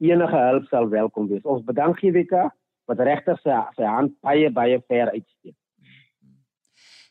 Enige 0.00 0.42
hulp 0.48 0.68
sal 0.72 0.88
welkom 0.88 1.28
wees. 1.28 1.44
Ons 1.44 1.64
bedank 1.68 2.00
GWK 2.00 2.48
wat 2.88 3.00
regtig 3.04 3.40
sy 3.44 3.56
sy 3.76 3.88
hand 3.88 4.14
baie 4.24 4.50
baie 4.50 4.80
ver 4.88 5.12
uitsteek. 5.12 5.56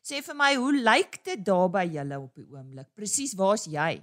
Sê 0.07 0.21
vir 0.23 0.37
my, 0.39 0.53
hoe 0.55 0.71
lyk 0.71 1.17
dit 1.27 1.41
daar 1.43 1.67
by 1.67 1.83
julle 1.91 2.17
op 2.21 2.31
die 2.39 2.45
oomblik? 2.47 2.87
Presies, 2.95 3.33
waar's 3.35 3.65
jy? 3.67 3.97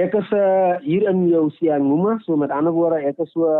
Ek 0.00 0.14
is 0.16 0.30
uh, 0.32 0.76
hier 0.84 1.04
in 1.10 1.26
jou 1.28 1.50
Sianguma, 1.58 2.14
so 2.24 2.36
met 2.40 2.52
ander 2.52 2.72
woorde, 2.72 3.02
ek 3.04 3.20
is 3.20 3.28
so 3.36 3.50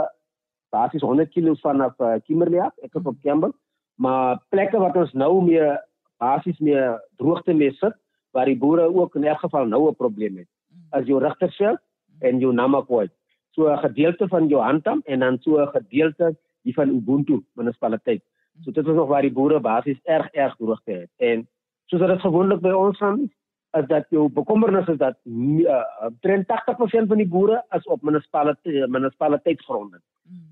basies 0.77 1.05
100 1.05 1.33
km 1.35 1.57
vanaf 1.65 1.95
uh, 2.01 2.17
Kimberley 2.27 2.61
af. 2.61 2.75
Ek 2.85 2.95
is 2.95 3.09
op 3.09 3.21
Campbell, 3.25 3.55
maar 4.03 4.43
plekke 4.55 4.81
wat 4.83 4.97
ons 4.97 5.13
nou 5.13 5.33
meer 5.45 5.79
basies 6.23 6.59
meer 6.59 6.99
droogte 7.21 7.55
mee 7.57 7.75
sit, 7.81 7.97
waar 8.37 8.49
die 8.49 8.59
boere 8.61 8.89
ook 8.89 9.17
in 9.17 9.25
elk 9.25 9.45
geval 9.45 9.69
nou 9.69 9.89
'n 9.89 10.01
probleem 10.03 10.37
het. 10.43 10.49
As 10.93 11.07
jou 11.07 11.21
Richtersveld 11.21 11.81
en 12.21 12.41
jou 12.41 12.53
Namakwa. 12.53 13.07
So 13.55 13.69
'n 13.73 13.79
gedeelte 13.79 14.29
van 14.29 14.49
Johantam 14.49 15.03
en 15.05 15.21
dan 15.21 15.39
so 15.41 15.61
'n 15.61 15.69
gedeelte 15.69 16.37
die 16.63 16.75
van 16.75 16.89
Ubuntu 16.89 17.43
munisipaliteit. 17.55 18.23
So 18.65 18.71
dit 18.71 18.87
is 18.87 18.95
nog 18.95 19.09
waar 19.09 19.23
die 19.23 19.33
boere 19.33 19.61
basies 19.61 20.01
erg 20.05 20.29
erg 20.33 20.57
droogte 20.57 20.93
het. 20.93 21.11
En 21.17 21.49
soos 21.87 22.01
dit 22.01 22.21
gewoonlik 22.21 22.61
by 22.61 22.71
ons 22.71 22.99
gaan 22.99 23.31
is 23.77 23.87
dat 23.87 24.07
jou 24.11 24.29
bekommernis 24.33 24.89
is 24.89 24.99
dat 24.99 25.17
uh, 25.25 25.83
83% 26.21 27.09
van 27.11 27.17
die 27.17 27.29
boere 27.29 27.65
is 27.77 27.87
op 27.87 28.03
munisipaliteit 28.03 28.89
munisipaliteitsgronde. 28.89 30.01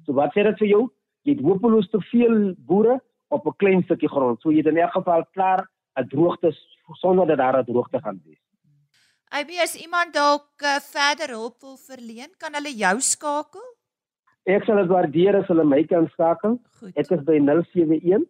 So 0.07 0.12
wat 0.12 0.33
sê 0.35 0.45
dit 0.45 0.59
vir 0.59 0.69
jou? 0.69 0.85
Jy 1.25 1.37
het 1.37 1.45
hopeloos 1.45 1.88
te 1.90 2.00
veel 2.11 2.54
boere 2.69 3.00
op 3.28 3.47
'n 3.47 3.57
klein 3.57 3.83
stukkie 3.83 4.09
grond. 4.09 4.40
So 4.40 4.50
jy 4.50 4.59
het 4.59 4.73
in 4.73 4.76
elk 4.76 4.93
geval 4.93 5.25
klaar 5.33 5.66
'n 5.97 6.09
droogte 6.09 6.52
sonder 7.00 7.26
dat 7.26 7.38
daar 7.38 7.59
'n 7.59 7.64
droogte 7.64 8.00
gaan 8.00 8.21
wees. 8.25 8.45
IBS 9.40 9.75
iemand 9.83 10.12
dalk 10.14 10.62
uh, 10.62 10.78
verder 10.78 11.28
hulp 11.28 11.61
wil 11.61 11.76
verleen, 11.76 12.31
kan 12.38 12.54
hulle 12.54 12.71
jou 12.76 13.00
skakel? 13.00 13.64
Ek 14.45 14.64
sal 14.64 14.76
dit 14.76 14.90
waardeer 14.93 15.40
as 15.40 15.49
hulle 15.49 15.64
my 15.64 15.83
kan 15.88 16.07
skakel. 16.12 16.59
Ek 16.95 17.11
is 17.11 17.25
by 17.25 17.38
071 17.40 18.26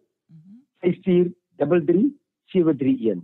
5433 0.81 2.15
731. 2.53 3.21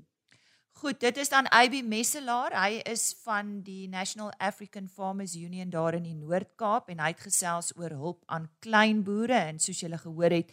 Goed, 0.80 1.00
dit 1.00 1.18
is 1.18 1.30
dan 1.30 1.46
AB 1.52 1.82
Messelaar. 1.86 2.56
Hy 2.56 2.80
is 2.90 3.12
van 3.26 3.60
die 3.62 3.90
National 3.92 4.32
African 4.40 4.88
Farmers 4.88 5.36
Union 5.36 5.70
daar 5.70 5.94
in 5.94 6.08
die 6.08 6.16
Noord-Kaap 6.16 6.90
en 6.90 7.04
hy 7.04 7.12
het 7.12 7.22
gesels 7.22 7.74
oor 7.78 7.94
hulp 7.94 8.24
aan 8.26 8.48
klein 8.64 9.04
boere 9.06 9.38
en 9.52 9.60
soos 9.62 9.84
julle 9.84 10.00
gehoor 10.02 10.34
het, 10.40 10.50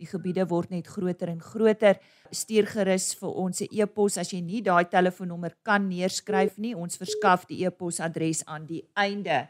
die 0.00 0.08
gebiede 0.10 0.44
word 0.50 0.74
net 0.74 0.90
groter 0.90 1.32
en 1.32 1.40
groter. 1.40 1.96
Stuur 2.34 2.68
gerus 2.74 3.14
vir 3.20 3.30
ons 3.30 3.62
'n 3.62 3.70
e-pos 3.70 4.18
as 4.18 4.32
jy 4.32 4.40
nie 4.40 4.60
daai 4.60 4.84
telefoonnommer 4.84 5.54
kan 5.62 5.88
neerskryf 5.88 6.58
nie. 6.58 6.74
Ons 6.74 6.96
verskaf 6.96 7.46
die 7.46 7.64
e-posadres 7.64 8.44
aan 8.46 8.66
die 8.66 8.84
einde 8.94 9.48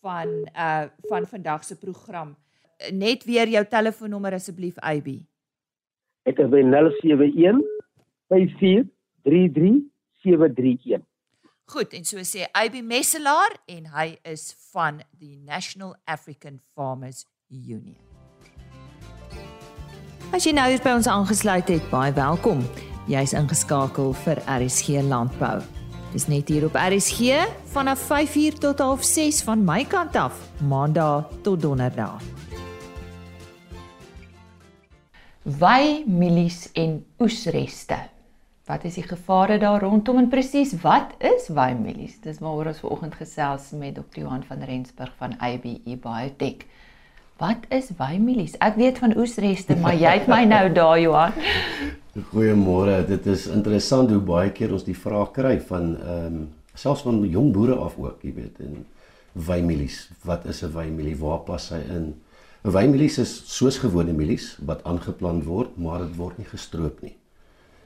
van 0.00 0.28
uh 0.54 0.88
van 1.08 1.26
vandag 1.26 1.64
se 1.64 1.76
program. 1.76 2.36
Net 2.92 3.24
weer 3.24 3.48
jou 3.48 3.64
telefoonnommer 3.64 4.32
asseblief 4.32 4.78
AB. 4.78 5.26
Ek 6.24 6.38
is 6.38 6.48
by 6.48 6.62
071 6.62 8.95
5433731. 9.26 11.02
Goed, 11.66 11.92
en 11.92 12.04
so 12.06 12.22
sê 12.22 12.46
AB 12.54 12.74
Messelaar 12.86 13.56
en 13.66 13.86
hy 13.90 14.18
is 14.22 14.54
van 14.70 15.00
die 15.18 15.34
National 15.42 15.96
African 16.04 16.60
Farmers 16.74 17.26
Union. 17.50 17.96
As 20.34 20.46
jy 20.46 20.52
nou 20.54 20.68
hier 20.70 20.82
by 20.82 20.94
ons 20.98 21.08
aangesluit 21.10 21.68
het, 21.70 21.82
baie 21.90 22.14
welkom. 22.14 22.62
Jy's 23.10 23.34
ingeskakel 23.38 24.14
vir 24.24 24.38
RSG 24.46 25.02
Landbou. 25.06 25.62
Dis 26.14 26.26
net 26.30 26.48
hier 26.50 26.64
op 26.66 26.78
RSG 26.78 27.20
vanaf 27.74 27.98
5uur 28.08 28.58
tot 28.62 28.82
6 29.04 29.42
van 29.46 29.64
my 29.66 29.84
kant 29.90 30.16
af, 30.16 30.38
Maandag 30.62 31.26
tot 31.42 31.62
Donderdag. 31.62 32.22
Wy 35.42 36.02
milies 36.06 36.70
en 36.74 37.04
oesreste. 37.22 38.15
Wat 38.66 38.82
is 38.82 38.96
die 38.98 39.04
gevare 39.06 39.60
daar 39.62 39.84
rondom 39.84 40.16
en 40.18 40.26
presies 40.26 40.72
wat 40.82 41.12
is 41.22 41.44
wy 41.54 41.68
milies? 41.78 42.16
Dis 42.18 42.40
waaroor 42.42 42.72
ons 42.72 42.80
vanoggend 42.82 43.12
gesels 43.14 43.68
met 43.78 43.94
Dr. 43.94 44.24
Johan 44.24 44.40
van 44.42 44.64
Rensburg 44.66 45.12
van 45.20 45.36
ABE 45.38 45.94
Biotech. 46.02 46.64
Wat 47.38 47.68
is 47.70 47.92
wy 47.94 48.16
milies? 48.18 48.56
Ek 48.58 48.74
weet 48.74 48.96
van 48.98 49.12
oesreste, 49.14 49.76
maar 49.78 49.94
jy 49.94 50.16
het 50.16 50.26
my 50.26 50.40
nou 50.50 50.64
daar 50.74 50.98
Johan. 50.98 51.36
Goeiemôre. 52.32 52.96
Dit 53.06 53.28
is 53.30 53.44
interessant 53.54 54.10
hoe 54.10 54.18
baie 54.32 54.50
keer 54.56 54.74
ons 54.74 54.86
die 54.88 54.98
vraag 54.98 55.30
kry 55.36 55.60
van 55.68 55.92
ehm 56.00 56.24
um, 56.26 56.40
selfs 56.76 57.04
van 57.06 57.22
jong 57.22 57.52
boere 57.54 57.76
af 57.80 57.94
ook, 57.96 58.24
jy 58.26 58.32
weet, 58.34 58.58
en 58.66 58.82
wymilies. 59.46 60.08
Wat 60.26 60.42
is 60.50 60.64
'n 60.66 60.72
wymielie? 60.74 61.14
Waar 61.22 61.46
pas 61.46 61.68
hy 61.70 61.78
in? 61.86 62.10
'n 62.64 62.74
Wymilies 62.74 63.18
is 63.18 63.36
soos 63.46 63.78
gewone 63.78 64.12
milies 64.12 64.58
wat 64.58 64.82
aangeplant 64.84 65.44
word, 65.44 65.78
maar 65.78 66.02
dit 66.02 66.16
word 66.16 66.38
nie 66.38 66.50
gestroop 66.50 66.98
nie. 67.02 67.14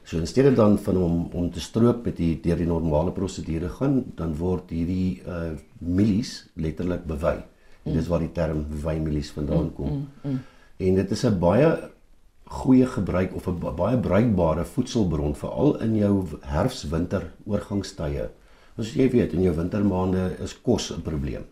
So 0.04 0.18
in 0.18 0.26
steede 0.26 0.54
dan 0.54 0.78
van 0.78 0.96
hom 0.96 1.28
om 1.32 1.50
te 1.50 1.60
stroop 1.60 2.04
met 2.04 2.16
die 2.16 2.40
deur 2.42 2.56
die 2.56 2.66
normale 2.66 3.12
prosedure 3.12 3.68
gaan, 3.68 4.04
dan 4.16 4.34
word 4.36 4.70
hierdie 4.70 5.22
uh 5.26 5.52
milies 5.78 6.50
letterlik 6.54 7.06
bewy. 7.08 7.38
En 7.84 7.96
dis 7.96 8.08
waar 8.08 8.20
die 8.20 8.32
term 8.32 8.66
wymilies 8.82 9.30
vandaan 9.32 9.72
kom. 9.72 9.90
Mm, 9.90 10.08
mm, 10.22 10.30
mm. 10.30 10.40
En 10.76 10.94
dit 10.94 11.10
is 11.10 11.24
'n 11.24 11.38
baie 11.38 11.90
goeie 12.50 12.86
gebruik 12.86 13.34
of 13.34 13.46
'n 13.46 13.76
baie 13.76 13.98
bruikbare 13.98 14.64
voedselbron 14.64 15.34
veral 15.34 15.80
in 15.80 15.96
jou 15.96 16.26
herfs-winter 16.40 17.32
oorgangstye. 17.46 18.30
Ons 18.76 18.94
jy 18.94 19.10
weet 19.10 19.32
in 19.32 19.42
jou 19.42 19.54
wintermaande 19.54 20.36
is 20.42 20.60
kos 20.60 20.90
'n 20.92 21.02
probleem. 21.02 21.44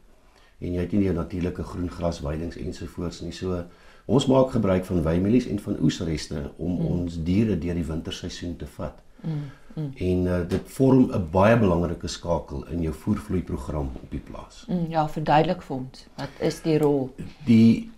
En 0.59 0.73
jy 0.73 0.81
het 0.81 0.93
nie 0.93 1.05
jou 1.05 1.15
natuurlike 1.15 1.63
groen 1.63 1.91
grasweidings 1.91 2.57
ensovoorts 2.57 3.21
nie. 3.21 3.33
So 3.33 3.65
ons 4.09 4.27
maak 4.27 4.55
gebruik 4.57 4.87
van 4.89 5.03
weimielies 5.05 5.47
en 5.53 5.59
van 5.61 5.77
oesreste 5.85 6.47
om 6.57 6.73
mm. 6.73 6.87
ons 6.93 7.17
diere 7.25 7.59
deur 7.61 7.77
die 7.77 7.85
winterseisoen 7.85 8.57
te 8.57 8.69
vat. 8.79 9.03
Mm. 9.21 9.43
Mm. 9.75 9.91
En 10.07 10.25
uh, 10.25 10.39
dit 10.49 10.71
vorm 10.77 11.11
'n 11.13 11.29
baie 11.31 11.59
belangrike 11.59 12.09
skakel 12.09 12.65
in 12.73 12.83
jou 12.83 12.95
voervloei 12.95 13.43
program 13.43 13.91
op 14.03 14.11
die 14.11 14.23
plaas. 14.31 14.65
Mm, 14.69 14.87
ja, 14.89 15.05
verduidelik 15.09 15.63
vir 15.63 15.77
ons, 15.77 16.07
wat 16.17 16.41
is 16.41 16.63
die 16.63 16.79
rol? 16.79 17.11
Die 17.45 17.91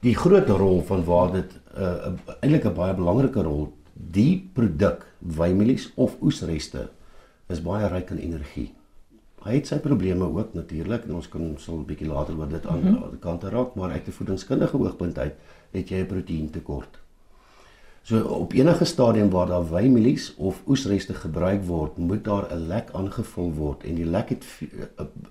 die 0.00 0.16
groot 0.16 0.48
rol 0.48 0.80
van 0.88 1.04
waar 1.04 1.32
dit 1.32 1.52
'n 1.52 1.82
uh, 1.82 2.06
uh, 2.06 2.34
eintlik 2.40 2.64
'n 2.64 2.74
baie 2.74 2.94
belangrike 2.94 3.42
rol. 3.42 3.72
Die 3.92 4.50
produk, 4.52 5.06
wymelies 5.18 5.92
of 5.94 6.16
oesreste 6.22 6.88
is 7.48 7.62
baie 7.62 7.88
ryk 7.88 8.10
aan 8.10 8.24
energie. 8.24 8.72
Hy 9.40 9.54
het 9.54 9.66
sy 9.66 9.78
probleme 9.80 10.26
ook 10.28 10.54
natuurlik 10.54 11.06
en 11.08 11.14
ons 11.14 11.28
kan 11.28 11.54
sal 11.58 11.78
'n 11.78 11.86
bietjie 11.88 12.08
later 12.08 12.36
oor 12.38 12.48
dit 12.48 12.66
aan 12.66 12.80
mm 12.80 12.94
-hmm. 12.94 13.18
kante 13.18 13.48
raak, 13.48 13.74
maar 13.74 13.90
uit 13.90 14.06
'n 14.06 14.12
voedingskundige 14.12 14.78
oogpunt 14.78 15.18
uit 15.18 15.34
het 15.70 15.88
jy 15.88 16.00
'n 16.00 16.06
proteïentekort. 16.06 16.98
So 18.02 18.20
op 18.20 18.52
enige 18.52 18.84
stadium 18.84 19.30
waar 19.30 19.46
daar 19.46 19.70
wymelies 19.70 20.34
of 20.36 20.62
oesreste 20.66 21.14
gebruik 21.14 21.64
word, 21.64 21.96
moet 21.96 22.24
daar 22.24 22.46
'n 22.52 22.66
lek 22.66 22.88
aangevul 22.92 23.52
word 23.52 23.84
en 23.84 23.94
die 23.94 24.06
lek 24.06 24.28
het 24.28 24.44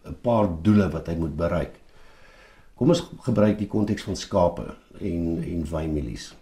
'n 0.06 0.16
paar 0.22 0.50
doele 0.62 0.90
wat 0.90 1.08
hy 1.08 1.16
moet 1.16 1.36
bereik. 1.36 1.80
Kom 2.76 2.90
ons 2.90 3.10
gebruik 3.20 3.58
die 3.58 3.68
konteks 3.68 4.04
van 4.04 4.16
skape 4.16 4.76
en 5.00 5.44
en 5.44 5.66
wymelies. 5.72 6.36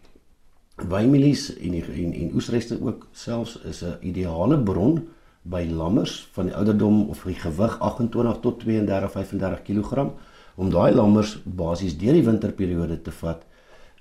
Wynmielies 0.76 1.56
en 1.58 1.72
die, 1.72 1.84
en, 1.84 2.14
en 2.14 2.34
oesreste 2.34 2.78
ook 2.82 3.08
selfs 3.12 3.62
is 3.62 3.82
'n 3.84 3.98
ideale 4.02 4.60
bron 4.60 5.08
by 5.50 5.64
lammers 5.72 6.28
van 6.36 6.50
die 6.50 6.56
ouderdom 6.56 7.10
of 7.10 7.24
die 7.28 7.38
gewig 7.40 7.80
28 7.80 8.40
tot 8.44 8.60
32 8.64 9.12
35 9.12 9.62
kg 9.68 10.10
om 10.56 10.72
daai 10.74 10.92
lammers 10.96 11.38
basies 11.44 11.98
deur 11.98 12.18
die 12.18 12.26
winterperiode 12.26 13.02
te 13.02 13.14
vat 13.22 13.46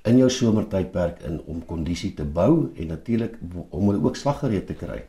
in 0.07 0.21
jou 0.23 0.29
somertydperk 0.31 1.23
in 1.29 1.41
om 1.50 1.65
kondisie 1.67 2.12
te 2.15 2.25
bou 2.25 2.69
en 2.76 2.93
natuurlik 2.95 3.38
om 3.71 3.91
hulle 3.91 4.03
ook 4.05 4.17
slaggereed 4.17 4.67
te 4.71 4.79
kry 4.79 5.03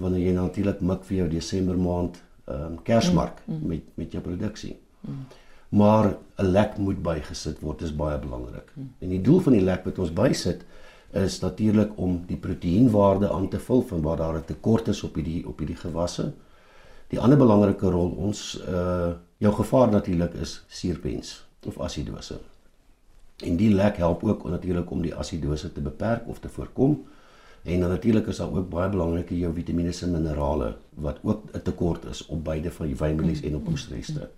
wanneer 0.00 0.30
jy 0.30 0.34
natuurlik 0.36 0.80
mik 0.80 1.04
vir 1.08 1.16
jou 1.22 1.28
Desember 1.36 1.78
maand 1.78 2.20
ehm 2.50 2.66
um, 2.66 2.78
Kersmark 2.82 3.42
mm, 3.46 3.54
mm. 3.54 3.68
met 3.68 3.82
met 4.00 4.12
jou 4.12 4.22
produksie. 4.24 4.76
Mm. 5.00 5.24
Maar 5.68 6.16
'n 6.38 6.50
lek 6.50 6.78
moet 6.78 7.02
bygesit 7.02 7.60
word, 7.60 7.82
is 7.82 7.96
baie 7.96 8.18
belangrik. 8.18 8.72
Mm. 8.74 8.92
En 8.98 9.08
die 9.08 9.20
doel 9.20 9.40
van 9.40 9.52
die 9.52 9.62
lek 9.62 9.84
wat 9.84 9.98
ons 9.98 10.12
bysit 10.12 10.64
is 11.12 11.40
natuurlik 11.40 11.90
om 11.96 12.22
die 12.26 12.36
proteïenwaarde 12.36 13.30
aan 13.30 13.48
te 13.48 13.58
vul 13.58 13.82
van 13.82 14.02
waar 14.02 14.16
daar 14.16 14.36
'n 14.36 14.44
tekort 14.44 14.88
is 14.88 15.02
op 15.02 15.14
hierdie 15.14 15.46
op 15.46 15.58
hierdie 15.58 15.76
gewasse. 15.76 16.32
Die 17.08 17.20
ander 17.20 17.38
belangrike 17.38 17.90
rol 17.90 18.10
ons 18.10 18.62
uh 18.68 19.12
jou 19.36 19.54
gevaar 19.54 19.90
natuurlik 19.90 20.34
is 20.34 20.64
suurpens 20.68 21.46
of 21.66 21.78
asidose. 21.80 22.38
En 23.44 23.56
die 23.56 23.74
lek 23.74 23.96
help 23.96 24.24
ook 24.24 24.44
natuurlik 24.50 24.90
om 24.90 25.02
die 25.02 25.14
asidose 25.14 25.72
te 25.72 25.80
beperk 25.80 26.28
of 26.28 26.38
te 26.38 26.48
voorkom. 26.48 27.06
En 27.62 27.78
natuurlik 27.78 28.26
is 28.26 28.36
daar 28.36 28.52
ook 28.52 28.68
baie 28.68 28.88
belangrike 28.88 29.38
jou 29.38 29.54
vitamiene 29.54 29.92
en 30.02 30.10
minerale 30.10 30.76
wat 30.94 31.18
ook 31.22 31.42
'n 31.52 31.62
tekort 31.62 32.04
is 32.04 32.26
op 32.26 32.44
beide 32.44 32.70
van 32.70 32.86
die 32.86 32.96
wynmelies 32.96 33.42
en 33.42 33.56
op 33.56 33.68
oesreste. 33.68 34.28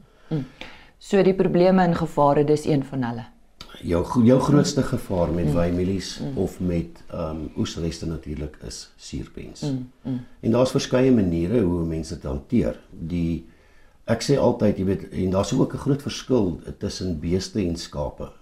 So 0.98 1.22
die 1.22 1.34
probleme 1.34 1.82
en 1.82 1.94
gevare 1.94 2.44
dis 2.44 2.64
een 2.64 2.84
van 2.84 3.02
hulle. 3.02 3.31
Jou 3.80 4.24
jou 4.24 4.40
grootste 4.40 4.82
gevaar 4.82 5.30
met 5.32 5.52
wynmelies 5.52 6.20
of 6.34 6.60
met 6.60 7.02
ehm 7.10 7.30
um, 7.30 7.50
oesreste 7.56 8.06
natuurlik 8.06 8.58
is 8.66 8.92
suurpens. 8.96 9.62
En 10.40 10.50
daar's 10.50 10.70
verskeie 10.70 11.12
maniere 11.12 11.60
hoe 11.60 11.84
mense 11.84 12.14
dit 12.14 12.22
hanteer. 12.24 12.80
Die 12.90 13.46
ek 14.04 14.22
sê 14.22 14.36
altyd, 14.38 14.78
jy 14.78 14.84
weet, 14.84 15.08
en 15.08 15.30
daar's 15.30 15.52
ook 15.52 15.74
'n 15.74 15.84
groot 15.84 16.02
verskil 16.02 16.60
tussen 16.78 17.20
beeste 17.20 17.60
en 17.60 17.76
skape. 17.76 18.32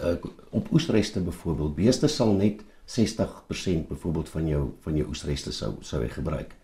Eh, 0.00 0.14
op 0.50 0.72
oesreste 0.72 1.20
byvoorbeeld, 1.20 1.74
beeste 1.74 2.06
sal 2.06 2.32
net 2.32 2.60
60% 2.84 3.88
byvoorbeeld 3.88 4.28
van 4.28 4.46
jou 4.46 4.70
van 4.80 4.96
jou 4.96 5.08
oesreste 5.08 5.52
sou 5.52 5.74
sou 5.80 6.02
hy 6.02 6.08
gebruik 6.08 6.54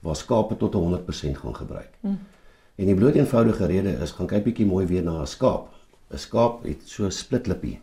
waar 0.00 0.16
skape 0.16 0.56
tot 0.56 0.74
100% 0.74 1.38
gaan 1.38 1.56
gebruik. 1.56 1.90
Mm. 2.00 2.18
En 2.74 2.86
die 2.86 2.94
bloot 2.94 3.14
eenvoudige 3.14 3.66
rede 3.66 3.92
is 4.02 4.10
gaan 4.14 4.26
kyk 4.30 4.44
bietjie 4.44 4.66
mooi 4.66 4.86
weer 4.86 5.02
na 5.02 5.20
'n 5.20 5.26
skaap. 5.26 5.74
'n 6.10 6.18
Skaap 6.18 6.64
het 6.64 6.80
so 6.84 7.04
'n 7.04 7.10
split 7.10 7.46
lippie. 7.46 7.80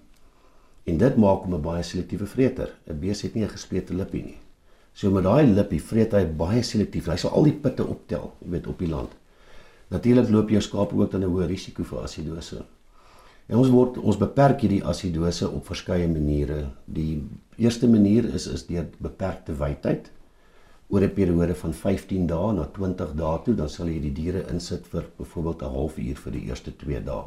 En 0.84 0.98
dit 0.98 1.15
maak 1.15 1.44
hom 1.44 1.53
'n 1.55 1.62
baie 1.62 1.84
selektiewe 1.84 2.25
vreter. 2.25 2.70
'n 2.88 3.00
Bees 3.00 3.22
het 3.22 3.34
nie 3.36 3.44
'n 3.44 3.50
gesplete 3.50 3.94
lippie 3.94 4.24
nie. 4.24 4.38
So 4.94 5.12
met 5.12 5.24
daai 5.24 5.48
lippie 5.48 5.82
vreet 5.82 6.13
hy 6.15 6.25
baie 6.25 6.63
selektief. 6.63 7.10
Hy 7.12 7.17
sal 7.20 7.34
al 7.36 7.44
die 7.44 7.60
pitte 7.60 7.84
optel, 7.86 8.32
jy 8.39 8.50
weet, 8.50 8.67
op 8.67 8.79
die 8.79 8.88
land. 8.88 9.12
Natuurlik 9.91 10.29
loop 10.29 10.50
jou 10.50 10.62
skaap 10.62 10.94
ook 10.94 11.12
dan 11.12 11.24
'n 11.24 11.29
hoë 11.29 11.48
risiko 11.48 11.84
vir 11.84 12.00
asidose. 12.00 12.63
En 13.48 13.58
ons 13.58 13.70
word 13.70 13.98
ons 13.98 14.17
beperk 14.17 14.62
hierdie 14.62 14.84
asidose 14.84 15.50
op 15.50 15.65
verskeie 15.65 16.08
maniere. 16.08 16.70
Die 16.86 17.24
eerste 17.58 17.88
manier 17.88 18.25
is 18.34 18.48
is 18.48 18.65
deur 18.65 18.88
beperkte 18.98 19.53
wydtyd 19.53 20.12
oor 20.88 21.01
'n 21.01 21.13
periode 21.13 21.55
van 21.55 21.74
15 21.74 22.27
dae 22.27 22.53
na 22.53 22.65
20 22.65 23.13
dae 23.15 23.39
toe, 23.44 23.55
dan 23.55 23.70
sal 23.70 23.88
jy 23.88 24.00
die 24.00 24.13
diere 24.13 24.46
insit 24.51 24.88
vir 24.88 25.03
byvoorbeeld 25.17 25.62
'n 25.62 25.75
halfuur 25.75 26.15
vir 26.15 26.32
die 26.32 26.46
eerste 26.50 26.72
2 26.72 27.03
dae. 27.03 27.24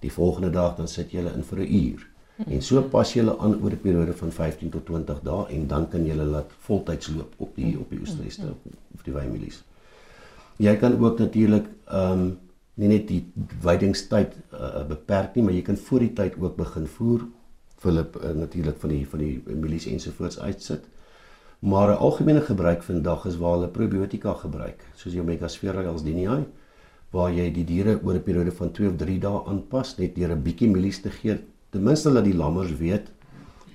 Die 0.00 0.12
volgende 0.12 0.50
dag 0.50 0.76
dan 0.76 0.88
sit 0.88 1.12
jy 1.12 1.24
in 1.34 1.44
vir 1.44 1.58
'n 1.58 1.74
uur. 1.74 2.06
En 2.44 2.62
so 2.62 2.82
pas 2.82 3.12
jy 3.14 3.22
aan 3.24 3.54
oor 3.62 3.72
'n 3.72 3.80
periode 3.80 4.12
van 4.12 4.32
15 4.32 4.70
tot 4.70 4.84
20 4.86 5.20
dae 5.22 5.46
en 5.48 5.66
dan 5.66 5.88
kan 5.88 6.06
jy 6.06 6.14
laat 6.14 6.50
voltyds 6.58 7.08
loop 7.08 7.34
op 7.36 7.54
die 7.54 7.78
op 7.78 7.90
die 7.90 8.00
oesreste 8.00 8.54
of 8.94 9.02
die 9.02 9.12
wynmelies. 9.12 9.62
Jy 10.56 10.76
kan 10.76 10.98
ook 10.98 11.18
natuurlik 11.18 11.66
ehm 11.86 12.20
um, 12.20 12.38
nie 12.74 12.88
net 12.88 13.08
die 13.08 13.22
weidingstyd 13.62 14.34
uh, 14.52 14.84
beperk 14.88 15.34
nie, 15.34 15.44
maar 15.44 15.54
jy 15.54 15.62
kan 15.62 15.76
voor 15.76 16.02
die 16.04 16.12
tyd 16.12 16.34
ook 16.40 16.56
begin 16.56 16.86
voer. 16.86 17.24
Philip 17.80 18.16
uh, 18.16 18.30
natuurlik 18.36 18.76
van 18.78 18.90
die 18.90 19.06
van 19.08 19.18
die 19.18 19.42
milies 19.46 19.86
ensovoorts 19.86 20.38
uitsit. 20.38 20.84
Maar 21.58 21.88
'n 21.88 21.96
algemene 21.96 22.40
gebruik 22.40 22.82
vandag 22.82 23.24
is 23.24 23.36
waar 23.36 23.52
hulle 23.52 23.68
probiotika 23.68 24.34
gebruik, 24.34 24.84
soos 24.94 25.12
die 25.12 25.20
omega 25.20 25.48
spheroids 25.48 26.02
diniai, 26.02 26.44
waar 27.10 27.32
jy 27.32 27.50
die 27.52 27.64
diere 27.64 28.00
oor 28.02 28.14
'n 28.14 28.22
periode 28.22 28.52
van 28.52 28.72
2 28.72 28.88
of 28.88 28.96
3 28.96 29.18
dae 29.18 29.42
aanpas 29.46 29.96
net 29.98 30.14
deur 30.14 30.32
'n 30.32 30.42
bietjie 30.42 30.68
milies 30.68 31.00
te 31.00 31.10
gee, 31.10 31.38
ten 31.70 31.82
minste 31.82 32.12
dat 32.12 32.24
die 32.24 32.34
lammers 32.34 32.76
weet 32.76 33.10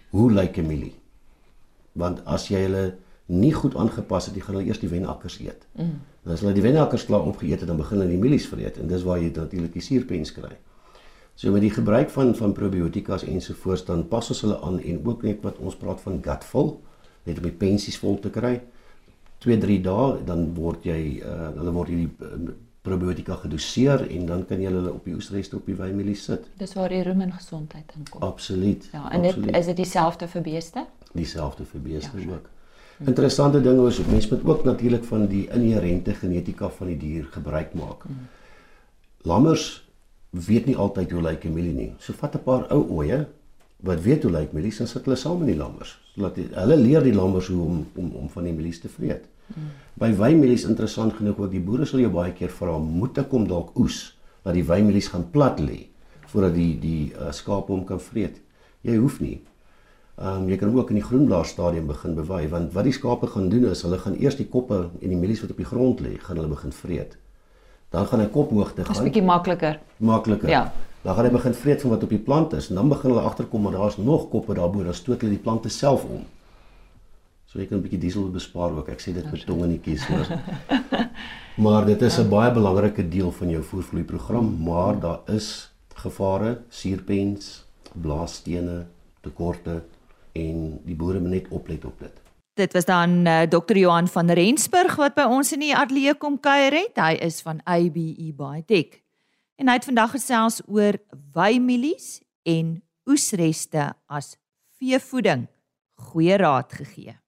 hoe 0.09 0.31
lyk 0.31 0.57
'n 0.57 0.67
milie. 0.67 0.95
Want 1.93 2.25
as 2.25 2.47
jy 2.47 2.61
hulle 2.67 2.95
nie 3.25 3.53
goed 3.53 3.75
aangepas 3.75 4.25
het, 4.25 4.35
jy 4.35 4.41
gaan 4.41 4.55
hulle 4.55 4.67
eers 4.67 4.79
die 4.79 4.89
wenakkers 4.89 5.39
eet. 5.39 5.65
Mm. 5.75 5.99
En 6.25 6.31
as 6.31 6.39
hulle 6.43 6.53
die 6.53 6.61
wenakkers 6.65 7.05
klaar 7.05 7.25
opgeëet 7.27 7.59
het, 7.59 7.67
dan 7.67 7.77
begin 7.77 7.97
hulle 7.97 8.11
die 8.11 8.19
mielies 8.19 8.47
vreet 8.47 8.77
en 8.77 8.87
dis 8.87 9.03
waar 9.03 9.19
jy 9.19 9.31
natuurlik 9.35 9.73
die 9.73 9.81
suurpens 9.81 10.31
kry. 10.31 10.57
So 11.35 11.51
met 11.51 11.61
die 11.61 11.71
gebruik 11.73 12.09
van 12.09 12.35
van 12.35 12.53
probiotikas 12.53 13.23
ensovoorts 13.23 13.85
dan 13.85 14.07
pas 14.07 14.29
ons 14.29 14.41
hulle 14.41 14.59
aan 14.61 14.79
en 14.79 14.99
ook 15.05 15.23
net 15.23 15.41
wat 15.41 15.57
ons 15.57 15.75
praat 15.75 16.01
van 16.01 16.19
gut 16.23 16.43
vol, 16.43 16.81
net 17.23 17.37
om 17.37 17.47
die 17.47 17.57
pensies 17.63 17.97
vol 17.97 18.19
te 18.19 18.29
kry. 18.29 18.59
2-3 19.41 19.79
dae 19.81 20.19
dan 20.25 20.51
word 20.53 20.85
jy 20.85 21.21
uh, 21.25 21.49
hulle 21.55 21.73
word 21.73 21.89
hierdie 21.89 22.11
uh, 22.21 22.53
probiotika 22.81 23.35
gedoseer 23.35 24.07
en 24.09 24.25
dan 24.25 24.45
kan 24.45 24.61
jy 24.61 24.71
hulle 24.71 24.93
op 24.93 25.05
die 25.05 25.13
oesreste 25.13 25.55
op 25.55 25.67
die 25.69 25.75
wynmielies 25.77 26.23
sit. 26.23 26.47
Dis 26.57 26.73
waar 26.73 26.89
die 26.89 27.03
rumen 27.05 27.33
gesondheid 27.33 27.93
inkom. 27.97 28.23
Absoluut. 28.25 28.87
Ja, 28.91 29.05
en 29.11 29.21
dit 29.21 29.37
is 29.55 29.69
dit 29.69 29.83
dieselfde 29.83 30.27
vir 30.27 30.41
beeste? 30.41 30.85
Dieselfde 31.13 31.65
vir 31.65 31.81
beeste 31.81 32.23
ja, 32.23 32.33
ook. 32.33 32.49
Interessante 33.05 33.61
ding 33.61 33.79
is 33.87 33.99
mense 34.05 34.29
moet 34.33 34.43
ook 34.45 34.63
natuurlik 34.63 35.03
van 35.03 35.25
die 35.27 35.47
inherente 35.49 36.13
genetika 36.13 36.69
van 36.69 36.87
die 36.87 36.97
dier 36.97 37.29
gebruik 37.31 37.73
maak. 37.73 38.05
Lammers 39.25 39.83
weet 40.29 40.65
nie 40.65 40.77
altyd 40.77 41.11
hoe 41.11 41.21
lyk 41.21 41.45
'n 41.45 41.53
mielie 41.53 41.73
nie. 41.73 41.93
So 41.99 42.13
vat 42.13 42.35
'n 42.35 42.43
paar 42.43 42.65
ou 42.71 42.85
ooe 42.89 43.25
wat 43.81 44.01
weet 44.01 44.23
hoe 44.23 44.31
lyk 44.31 44.51
mielies 44.53 44.79
en 44.79 44.87
sit 44.87 45.05
hulle 45.05 45.15
saam 45.15 45.37
met 45.37 45.47
die 45.47 45.57
lammers. 45.57 45.99
Laat 46.15 46.35
die, 46.35 46.47
hulle 46.53 46.77
leer 46.77 47.03
die 47.03 47.13
lammers 47.13 47.47
hoe 47.47 47.65
om 47.65 47.87
om 47.95 48.11
om 48.11 48.29
van 48.29 48.43
die 48.43 48.53
mielies 48.53 48.79
te 48.79 48.89
vreet. 48.89 49.25
Hmm. 49.53 49.69
By 50.01 50.11
wynmielies 50.17 50.65
interessant 50.65 51.13
genoeg 51.17 51.39
ook 51.39 51.51
die 51.51 51.63
boere 51.63 51.85
sal 51.85 52.01
jou 52.03 52.11
baie 52.13 52.33
keer 52.33 52.49
vra 52.49 52.77
moet 52.81 53.17
ek 53.21 53.29
kom 53.29 53.47
dalk 53.47 53.75
oes 53.79 54.15
dat 54.43 54.55
die 54.57 54.65
wynmielies 54.65 55.11
gaan 55.13 55.27
plat 55.31 55.59
lê 55.61 55.87
voordat 56.31 56.55
die 56.55 56.73
die 56.79 57.11
uh, 57.13 57.31
skape 57.35 57.73
hom 57.73 57.83
kan 57.85 57.99
vreet. 57.99 58.39
Jy 58.87 58.95
hoef 58.97 59.19
nie. 59.21 59.41
Ehm 60.21 60.43
um, 60.43 60.49
jy 60.49 60.57
kan 60.57 60.71
ook 60.75 60.89
in 60.89 60.99
die 60.99 61.05
groenblaar 61.05 61.45
stadium 61.45 61.87
begin 61.87 62.15
bewaai 62.15 62.47
want 62.49 62.73
wat 62.73 62.87
die 62.87 62.93
skape 62.95 63.27
gaan 63.27 63.49
doen 63.49 63.65
is 63.71 63.81
hulle 63.85 63.97
gaan 63.97 64.15
eers 64.19 64.37
die 64.37 64.47
koppe 64.47 64.77
en 65.01 65.09
die 65.09 65.17
mielies 65.17 65.41
wat 65.41 65.51
op 65.51 65.59
die 65.61 65.65
grond 65.65 66.01
lê, 66.03 66.17
gaan 66.19 66.37
hulle 66.37 66.51
begin 66.51 66.71
vreet. 66.71 67.17
Dan 67.91 68.05
gaan 68.07 68.23
hy 68.23 68.27
kophoogte 68.31 68.85
gaan. 68.85 68.93
Dit 68.93 69.01
is 69.01 69.07
bietjie 69.09 69.23
makliker. 69.25 69.79
Makliker. 69.97 70.49
Ja. 70.49 70.71
Dan 71.01 71.15
gaan 71.15 71.25
hy 71.25 71.31
begin 71.31 71.55
vreet 71.63 71.81
van 71.81 71.95
wat 71.95 72.03
op 72.03 72.13
die 72.13 72.21
plant 72.27 72.53
is 72.53 72.69
en 72.69 72.79
dan 72.79 72.91
begin 72.91 73.11
hulle 73.11 73.25
agterkom 73.27 73.65
maar 73.65 73.75
daar's 73.75 73.97
nog 73.97 74.29
koppe 74.29 74.53
daarbo, 74.53 74.83
dan 74.83 74.93
stoot 74.93 75.21
hulle 75.21 75.35
die 75.35 75.43
plante 75.43 75.69
self 75.69 76.03
om. 76.05 76.23
So 77.51 77.59
jy 77.59 77.65
kan 77.67 77.79
'n 77.79 77.83
bietjie 77.83 77.99
diesel 77.99 78.29
bespaar 78.31 78.71
ook. 78.71 78.87
Ek 78.87 79.01
sê 79.03 79.11
dit 79.11 79.25
met 79.27 79.41
tong 79.45 79.63
in 79.65 79.73
die 79.75 79.83
kies 79.83 80.05
hoor. 80.07 80.23
maar 81.65 81.85
dit 81.85 82.01
is 82.01 82.17
'n 82.17 82.29
baie 82.29 82.51
belangrike 82.51 83.03
deel 83.03 83.31
van 83.31 83.49
jou 83.49 83.63
voervloei 83.63 84.03
program, 84.03 84.55
maar 84.63 84.99
daar 84.99 85.19
is 85.27 85.67
gevare, 85.95 86.63
suurpens, 86.69 87.65
blaasstene, 87.91 88.87
tekorte 89.21 89.83
en 90.31 90.79
die 90.85 90.95
boere 90.95 91.19
moet 91.19 91.29
net 91.29 91.47
oplet 91.49 91.85
op 91.85 91.99
dit. 91.99 92.21
Dit 92.55 92.73
was 92.73 92.85
dan 92.85 93.27
uh, 93.27 93.41
eh, 93.41 93.49
Dr. 93.49 93.75
Johan 93.75 94.07
van 94.07 94.29
Rensburg 94.31 94.95
wat 94.95 95.15
by 95.15 95.27
ons 95.27 95.51
in 95.51 95.59
die 95.59 95.75
ateljee 95.75 96.15
kom 96.15 96.39
kuier 96.39 96.71
het. 96.71 96.95
Hy 96.95 97.19
is 97.19 97.41
van 97.41 97.59
ABE 97.65 98.31
Biotech. 98.31 99.01
En 99.59 99.67
hy 99.67 99.73
het 99.75 99.85
vandag 99.85 100.15
gesels 100.15 100.61
oor 100.67 100.95
wymielies 101.33 102.21
en 102.43 102.79
oesreste 103.05 103.91
as 104.07 104.37
veevoeding. 104.79 105.49
Goeie 105.99 106.37
raad 106.37 106.71
gegee. 106.71 107.21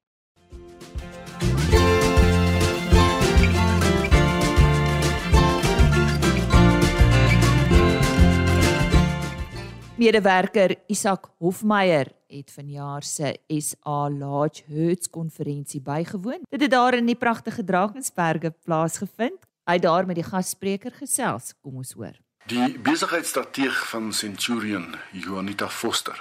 Medewerker 10.04 10.74
Isak 10.86 11.30
Hofmeyer 11.40 12.10
het 12.28 12.50
vanjaar 12.52 13.02
se 13.02 13.30
SA 13.48 14.10
Large 14.10 14.62
Herds 14.68 15.08
konferensie 15.08 15.80
bygewoon. 15.80 16.42
Dit 16.50 16.60
het 16.60 16.70
daar 16.70 16.94
in 16.94 17.06
die 17.08 17.16
pragtige 17.16 17.64
Drakensberge 17.64 18.50
plaasgevind. 18.64 19.46
Hy 19.64 19.78
het 19.78 19.82
daar 19.82 20.04
met 20.06 20.20
die 20.20 20.26
gasspreker 20.26 20.92
gesels. 20.92 21.54
Kom 21.62 21.80
ons 21.80 21.94
hoor. 21.96 22.18
Die 22.52 22.78
besigheidsstrateeg 22.84 23.78
van 23.88 24.12
Centurion, 24.12 24.92
Juanita 25.12 25.70
Foster, 25.72 26.20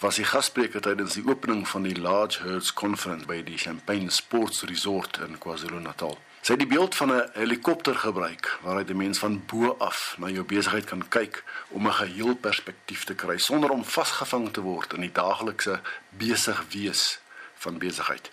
was 0.00 0.16
die 0.16 0.24
gasspreker 0.24 0.80
tydens 0.80 1.18
die 1.20 1.26
opening 1.28 1.66
van 1.68 1.84
die 1.84 2.00
Large 2.00 2.46
Herds 2.46 2.72
Conference 2.72 3.28
by 3.28 3.42
die 3.44 3.60
Champagne 3.60 4.08
Sports 4.08 4.64
Resort 4.72 5.20
in 5.28 5.36
KwaZulu-Natal. 5.36 6.16
Sy 6.40 6.54
het 6.54 6.62
die 6.62 6.70
beeld 6.70 6.94
van 6.94 7.12
'n 7.12 7.30
helikopter 7.34 7.94
gebruik 7.94 8.58
waaruit 8.62 8.90
'n 8.90 8.96
mens 8.96 9.18
van 9.18 9.42
bo 9.46 9.76
af 9.78 10.14
na 10.18 10.28
jou 10.28 10.44
besigheid 10.44 10.84
kan 10.84 11.08
kyk 11.08 11.44
om 11.68 11.86
'n 11.86 11.92
geheel 11.92 12.34
perspektief 12.34 13.04
te 13.04 13.14
kry 13.14 13.38
sonder 13.38 13.70
om 13.70 13.84
vasgevang 13.84 14.52
te 14.52 14.60
word 14.60 14.92
in 14.92 15.00
die 15.00 15.12
daaglikse 15.12 15.80
besig 16.10 16.64
wees 16.70 17.20
van 17.54 17.78
besigheid 17.78 18.30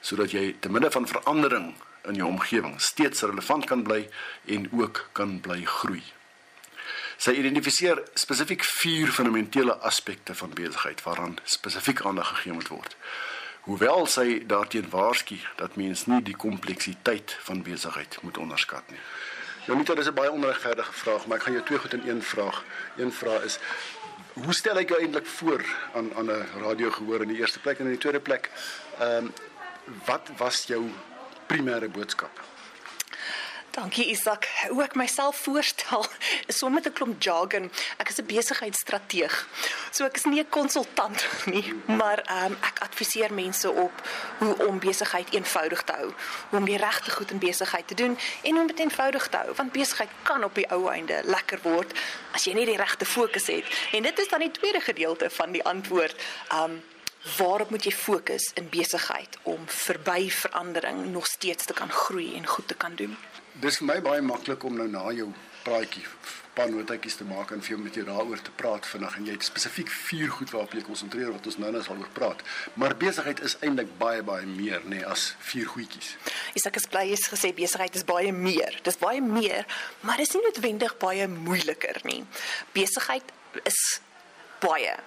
sodat 0.00 0.30
jy 0.30 0.56
te 0.60 0.70
midde 0.70 0.90
van 0.90 1.06
verandering 1.06 1.74
in 2.08 2.14
jou 2.14 2.28
omgewing 2.28 2.80
steeds 2.80 3.20
relevant 3.20 3.64
kan 3.64 3.82
bly 3.82 4.08
en 4.46 4.68
ook 4.72 5.08
kan 5.12 5.40
bly 5.40 5.64
groei. 5.64 6.02
Sy 7.18 7.34
identifiseer 7.34 8.02
spesifiek 8.14 8.62
vier 8.64 9.10
fundamentele 9.12 9.74
aspekte 9.74 10.34
van 10.38 10.54
besigheid 10.54 11.02
waaraan 11.02 11.38
spesifiek 11.44 12.04
aandag 12.06 12.28
gegee 12.28 12.52
moet 12.52 12.68
word. 12.68 12.96
Hoewel 13.68 14.06
sy 14.08 14.46
daarteen 14.48 14.86
waarsku 14.88 15.36
dat 15.60 15.74
mens 15.76 16.06
nie 16.08 16.22
die 16.24 16.36
kompleksiteit 16.36 17.34
van 17.44 17.58
besigheid 17.62 18.16
moet 18.24 18.38
onderskat 18.40 18.86
nie. 18.88 19.00
Jonita, 19.66 19.94
dis 19.94 20.08
'n 20.08 20.14
baie 20.14 20.32
onregverdige 20.32 20.92
vraag, 20.92 21.26
maar 21.26 21.36
ek 21.36 21.42
gaan 21.42 21.52
jou 21.52 21.64
twee 21.64 21.78
goed 21.78 21.92
in 21.92 22.08
een 22.08 22.22
vraag. 22.22 22.64
Een 22.96 23.12
vraag 23.12 23.42
is 23.42 23.58
hoe 24.32 24.54
stel 24.54 24.78
ek 24.78 24.88
jou 24.88 25.00
eintlik 25.00 25.26
voor 25.26 25.64
aan 25.94 26.14
aan 26.14 26.30
'n 26.30 26.46
radio 26.62 26.90
gehoor 26.90 27.22
in 27.22 27.28
die 27.28 27.38
eerste 27.38 27.58
plek 27.58 27.78
en 27.78 27.84
in 27.84 27.90
die 27.90 28.00
tweede 28.00 28.20
plek, 28.20 28.50
ehm 28.98 29.24
um, 29.24 29.32
wat 30.04 30.30
was 30.36 30.64
jou 30.66 30.90
primêre 31.46 31.88
boodskap? 31.88 32.40
Dankie 33.78 34.08
Isak. 34.10 34.48
Hoe 34.68 34.82
ek 34.82 34.96
myself 34.98 35.36
voorstel 35.46 36.02
is 36.50 36.58
so 36.58 36.66
met 36.68 36.86
'n 36.86 36.92
klomp 36.92 37.22
jargon. 37.22 37.70
Ek 38.02 38.08
is 38.08 38.18
'n 38.18 38.26
besigheidsstrateeg. 38.26 39.34
So 39.90 40.04
ek 40.04 40.16
is 40.16 40.24
nie 40.24 40.40
'n 40.40 40.48
konsultant 40.48 41.26
nie, 41.54 41.74
maar 41.86 42.18
um, 42.42 42.56
ek 42.60 42.78
adviseer 42.82 43.32
mense 43.32 43.70
op 43.70 43.94
hoe 44.38 44.66
om 44.66 44.78
besigheid 44.78 45.30
eenvoudig 45.30 45.82
te 45.82 45.92
hou, 45.92 46.10
hoe 46.48 46.58
om 46.58 46.64
die 46.64 46.76
regte 46.76 47.10
goed 47.10 47.30
in 47.30 47.38
besigheid 47.38 47.88
te 47.88 47.94
doen 47.94 48.18
en 48.42 48.58
om 48.58 48.66
dit 48.66 48.78
eenvoudig 48.78 49.28
te 49.28 49.36
hou, 49.36 49.54
want 49.54 49.72
besigheid 49.72 50.10
kan 50.22 50.44
op 50.44 50.54
die 50.54 50.70
ou 50.70 50.90
einde 50.90 51.22
lekker 51.24 51.58
word 51.62 51.92
as 52.32 52.44
jy 52.44 52.54
nie 52.54 52.66
die 52.66 52.76
regte 52.76 53.04
fokus 53.04 53.46
het. 53.46 53.64
En 53.92 54.02
dit 54.02 54.18
is 54.18 54.28
dan 54.28 54.40
die 54.40 54.50
tweede 54.50 54.80
gedeelte 54.80 55.30
van 55.30 55.52
die 55.52 55.64
antwoord. 55.64 56.16
Um 56.52 56.82
Waarop 57.36 57.70
moet 57.70 57.84
jy 57.84 57.92
fokus 57.92 58.52
in 58.54 58.68
besigheid 58.70 59.38
om 59.42 59.66
verby 59.66 60.30
verandering 60.30 61.10
nog 61.12 61.26
steeds 61.26 61.64
te 61.64 61.72
kan 61.72 61.90
groei 61.90 62.36
en 62.36 62.46
goed 62.46 62.68
te 62.68 62.74
kan 62.74 62.94
doen? 62.94 63.16
Dis 63.62 63.80
vir 63.80 63.88
my 63.88 63.98
baie 64.04 64.22
maklik 64.22 64.64
om 64.64 64.76
nou 64.78 64.86
na 64.90 65.08
jou 65.16 65.32
praatjie 65.64 66.04
paar 66.58 66.70
notetjies 66.74 67.18
te 67.18 67.24
maak 67.26 67.52
en 67.54 67.60
vir 67.62 67.74
jou 67.74 67.78
met 67.80 67.94
jou 67.94 68.04
daaroor 68.06 68.40
te 68.42 68.54
praat 68.58 68.86
vandag 68.90 69.18
en 69.18 69.26
jy 69.28 69.34
het 69.36 69.46
spesifiek 69.46 69.90
vier 70.08 70.30
goed 70.34 70.50
waarop 70.54 70.74
jy 70.74 70.82
konsentreer 70.86 71.30
wat 71.30 71.46
ons 71.46 71.58
nou 71.62 71.70
nou 71.74 71.82
sal 71.86 72.00
oor 72.02 72.10
praat. 72.16 72.42
Maar 72.74 72.96
besigheid 72.98 73.42
is 73.46 73.54
eintlik 73.62 73.92
baie 74.00 74.24
baie 74.26 74.46
meer 74.46 74.82
nê 74.82 74.96
nee, 74.96 75.04
as 75.06 75.28
vier 75.50 75.68
goedjies. 75.70 76.16
Ek 76.58 76.80
is 76.80 76.88
bly 76.90 77.04
het 77.12 77.28
gesê 77.34 77.52
besigheid 77.54 77.94
is 77.98 78.06
baie 78.08 78.32
meer. 78.34 78.80
Dis 78.86 78.98
baie 78.98 79.22
meer, 79.22 79.68
maar 80.02 80.18
dis 80.18 80.34
nie 80.34 80.42
noodwendig 80.48 80.96
baie 81.02 81.30
moeiliker 81.30 82.02
nie. 82.08 82.24
Besigheid 82.74 83.30
is 83.62 83.78
baie 84.64 84.98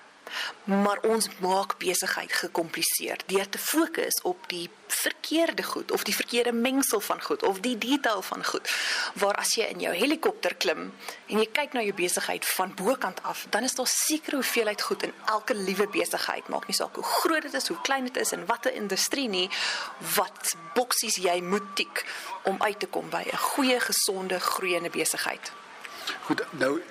maar 0.63 0.99
ons 1.07 1.29
maak 1.39 1.77
besigheid 1.77 2.33
gekompliseer 2.33 3.19
deur 3.25 3.49
te 3.49 3.57
fokus 3.57 4.21
op 4.21 4.47
die 4.47 4.69
verkeerde 4.87 5.63
goed 5.63 5.91
of 5.91 6.03
die 6.03 6.15
verkeerde 6.15 6.51
mengsel 6.51 6.99
van 6.99 7.21
goed 7.21 7.43
of 7.43 7.59
die 7.59 7.77
detail 7.77 8.21
van 8.21 8.45
goed. 8.45 8.71
Waar 9.13 9.35
as 9.35 9.53
jy 9.55 9.67
in 9.71 9.79
jou 9.79 9.93
helikopter 9.95 10.55
klim 10.55 10.91
en 11.27 11.39
jy 11.39 11.47
kyk 11.51 11.73
na 11.73 11.83
jou 11.85 11.95
besigheid 11.95 12.45
van 12.45 12.73
bokant 12.75 13.23
af, 13.23 13.45
dan 13.49 13.63
is 13.63 13.75
daar 13.75 13.89
seker 13.89 14.33
hoeveelheid 14.39 14.81
goed 14.81 15.03
in 15.03 15.13
elke 15.25 15.55
liewe 15.55 15.87
besigheid, 15.87 16.47
maak 16.47 16.67
nie 16.67 16.75
saak 16.75 16.95
hoe 16.95 17.03
groot 17.03 17.41
dit 17.47 17.53
is, 17.53 17.67
hoe 17.67 17.81
klein 17.81 18.09
dit 18.09 18.17
is 18.17 18.31
en 18.35 18.45
watter 18.45 18.73
industrie 18.73 19.29
nie, 19.29 19.47
wat 20.15 20.55
boksies 20.75 21.21
jy 21.23 21.39
moet 21.41 21.75
tik 21.75 22.05
om 22.43 22.61
uit 22.61 22.79
te 22.79 22.87
kom 22.87 23.09
by 23.09 23.23
'n 23.31 23.37
goeie, 23.37 23.79
gesonde, 23.79 24.39
groeiende 24.39 24.89
besigheid. 24.89 25.51
Goed, 26.25 26.43
nou 26.51 26.81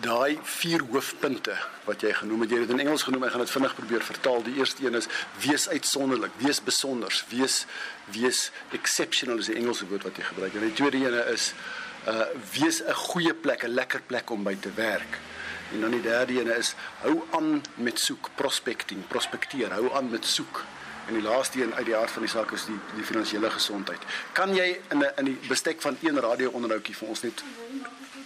daai 0.00 0.38
vier 0.42 0.82
hoofpunte 0.90 1.54
wat 1.84 2.02
jy 2.04 2.12
genoem 2.16 2.44
het, 2.44 2.52
jy 2.52 2.60
het 2.60 2.68
dit 2.68 2.76
in 2.78 2.86
Engels 2.86 3.04
genoem, 3.06 3.26
ek 3.26 3.34
gaan 3.34 3.44
dit 3.44 3.52
vinnig 3.52 3.74
probeer 3.76 4.04
vertaal. 4.04 4.42
Die 4.46 4.56
eerste 4.60 4.86
een 4.86 4.96
is 4.98 5.08
wees 5.44 5.68
uitsonderlik, 5.68 6.32
wees 6.40 6.60
besonders, 6.64 7.24
wees 7.28 7.64
wees 8.14 8.48
exceptional 8.76 9.38
is 9.42 9.50
die 9.52 9.58
Engelse 9.60 9.86
woord 9.90 10.06
wat 10.08 10.16
jy 10.18 10.24
gebruik. 10.30 10.56
En 10.56 10.66
die 10.66 10.76
tweede 10.78 11.02
een 11.04 11.18
is 11.34 11.52
uh 12.08 12.26
wees 12.56 12.80
'n 12.82 12.94
goeie 12.94 13.34
plek, 13.34 13.64
'n 13.64 13.74
lekker 13.74 14.00
plek 14.06 14.30
om 14.30 14.42
by 14.42 14.56
te 14.56 14.72
werk. 14.74 15.18
En 15.72 15.80
dan 15.80 15.90
die 15.90 16.02
derde 16.02 16.40
een 16.40 16.56
is 16.56 16.74
hou 17.02 17.20
aan 17.30 17.62
met 17.74 17.98
soek, 17.98 18.30
prospecting, 18.34 19.06
prospekteer, 19.08 19.72
hou 19.72 19.92
aan 19.94 20.10
met 20.10 20.24
soek. 20.24 20.64
En 21.06 21.14
die 21.14 21.22
laaste 21.22 21.62
een 21.62 21.74
uit 21.74 21.86
die 21.86 21.94
hart 21.94 22.10
van 22.10 22.22
die 22.22 22.30
saak 22.30 22.52
is 22.52 22.64
die 22.64 22.78
die 22.94 23.04
finansiële 23.04 23.50
gesondheid. 23.50 24.02
Kan 24.32 24.54
jy 24.54 24.80
in 24.90 24.98
'n 24.98 25.12
in 25.16 25.24
die 25.24 25.38
bestek 25.48 25.80
van 25.80 25.96
een 26.00 26.20
radio 26.20 26.50
onderhoudjie 26.50 26.96
vir 26.96 27.08
ons 27.08 27.22
net 27.22 27.42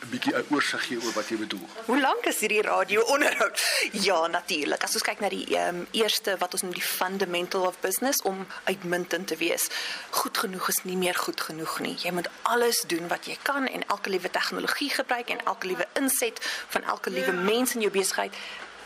'n 0.04 0.10
bietjie 0.10 0.34
'n 0.36 0.46
oorsig 0.50 0.82
gee 0.86 0.98
oor 1.00 1.12
wat 1.12 1.28
jy 1.28 1.36
bedoel. 1.36 1.66
Hoe 1.84 2.00
lank 2.00 2.26
is 2.26 2.40
hierdie 2.40 2.62
radio 2.62 3.02
onderhoud? 3.02 3.62
Ja, 3.90 4.26
natuurlik. 4.26 4.82
As 4.82 4.92
ons 4.92 5.02
kyk 5.02 5.20
na 5.20 5.28
die 5.28 5.58
um, 5.58 5.86
eerste 5.90 6.36
wat 6.38 6.52
ons 6.52 6.62
noem 6.62 6.74
die 6.74 6.82
fundamental 6.82 7.66
of 7.66 7.80
business 7.80 8.22
om 8.22 8.46
uitmuntend 8.64 9.26
te 9.26 9.36
wees. 9.36 9.68
Goed 10.10 10.38
genoeg 10.38 10.68
is 10.68 10.82
nie 10.84 10.96
meer 10.96 11.14
goed 11.14 11.40
genoeg 11.40 11.78
nie. 11.80 11.96
Jy 12.02 12.12
moet 12.12 12.28
alles 12.42 12.84
doen 12.86 13.08
wat 13.08 13.26
jy 13.26 13.38
kan 13.42 13.66
en 13.66 13.86
elke 13.88 14.10
liewe 14.10 14.30
tegnologie 14.30 14.90
gebruik 14.90 15.28
en 15.28 15.44
elke 15.44 15.66
liewe 15.66 15.86
inset 15.92 16.38
van 16.68 16.82
elke 16.82 17.10
liewe 17.10 17.32
mens 17.32 17.74
in 17.74 17.80
jou 17.80 17.92
besigheid 17.92 18.34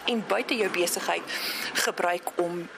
en 0.05 0.25
buite 0.27 0.55
jou 0.57 0.71
besigheid 0.71 1.23
gebruik 1.75 2.31
om 2.37 2.69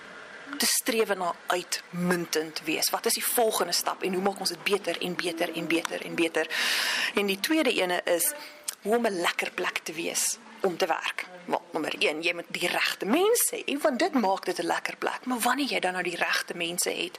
te 0.58 0.66
streef 0.66 1.14
na 1.14 1.34
uitmuntend 1.46 2.60
wees. 2.64 2.90
Wat 2.90 3.06
is 3.06 3.12
die 3.12 3.24
volgende 3.24 3.72
stap 3.72 4.02
en 4.02 4.14
hoe 4.14 4.22
maak 4.22 4.40
ons 4.40 4.48
dit 4.48 4.64
beter 4.64 5.00
en 5.00 5.14
beter 5.14 5.52
en 5.54 5.66
beter 5.66 6.04
en 6.04 6.14
beter? 6.14 6.50
En 7.14 7.26
die 7.26 7.40
tweede 7.40 7.72
ene 7.72 8.00
is 8.04 8.32
hoe 8.82 8.96
om 8.96 9.06
'n 9.06 9.20
lekker 9.20 9.50
plek 9.50 9.78
te 9.78 9.92
wees 9.92 10.38
om 10.60 10.76
te 10.76 10.86
werk. 10.86 11.26
Wel, 11.44 11.62
nommer 11.72 11.94
1, 11.98 12.22
jy 12.22 12.34
moet 12.34 12.48
die 12.48 12.68
regte 12.68 13.06
mense 13.06 13.56
hê, 13.56 13.78
want 13.80 13.98
dit 13.98 14.12
maak 14.12 14.44
dit 14.44 14.58
'n 14.58 14.66
lekker 14.66 14.96
plek. 14.96 15.24
Maar 15.24 15.38
wanneer 15.38 15.66
jy 15.66 15.80
dan 15.80 15.92
nou 15.92 16.02
die 16.02 16.16
regte 16.16 16.56
mense 16.56 16.90
het, 16.90 17.16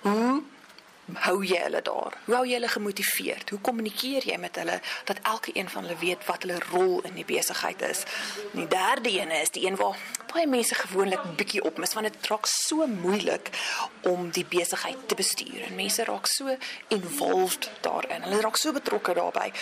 hoe 0.00 0.42
hou 1.14 1.44
jy 1.44 1.58
hulle 1.62 1.82
daar? 1.82 2.16
Hoe 2.24 2.34
hou 2.34 2.44
jy 2.46 2.54
hulle 2.58 2.68
gemotiveerd? 2.68 3.50
Hoe 3.50 3.60
kommunikeer 3.60 4.26
jy 4.26 4.36
met 4.38 4.56
hulle 4.56 4.80
dat 5.04 5.18
elke 5.22 5.50
een 5.54 5.68
van 5.68 5.84
hulle 5.84 5.98
weet 6.00 6.24
wat 6.26 6.42
hulle 6.42 6.58
rol 6.70 7.00
in 7.08 7.14
die 7.14 7.24
besigheid 7.24 7.82
is? 7.82 8.02
En 8.52 8.62
die 8.62 8.68
derde 8.68 9.10
een 9.10 9.30
is 9.30 9.50
die 9.50 9.66
een 9.66 9.76
waar 9.76 9.98
baie 10.32 10.46
mense 10.46 10.74
gewoonlik 10.74 11.22
bietjie 11.36 11.62
opmis 11.64 11.94
want 11.94 12.06
dit 12.06 12.26
raak 12.30 12.46
so 12.46 12.86
moeilik 12.86 13.50
om 14.08 14.30
die 14.30 14.44
besigheid 14.44 15.08
te 15.08 15.14
bestuur. 15.14 15.62
En 15.68 15.74
mense 15.74 16.04
raak 16.04 16.26
so 16.26 16.56
involved 16.88 17.70
daarin. 17.80 18.22
Hulle 18.22 18.40
raak 18.40 18.56
so 18.56 18.72
betrokke 18.72 19.14
daarbey 19.14 19.52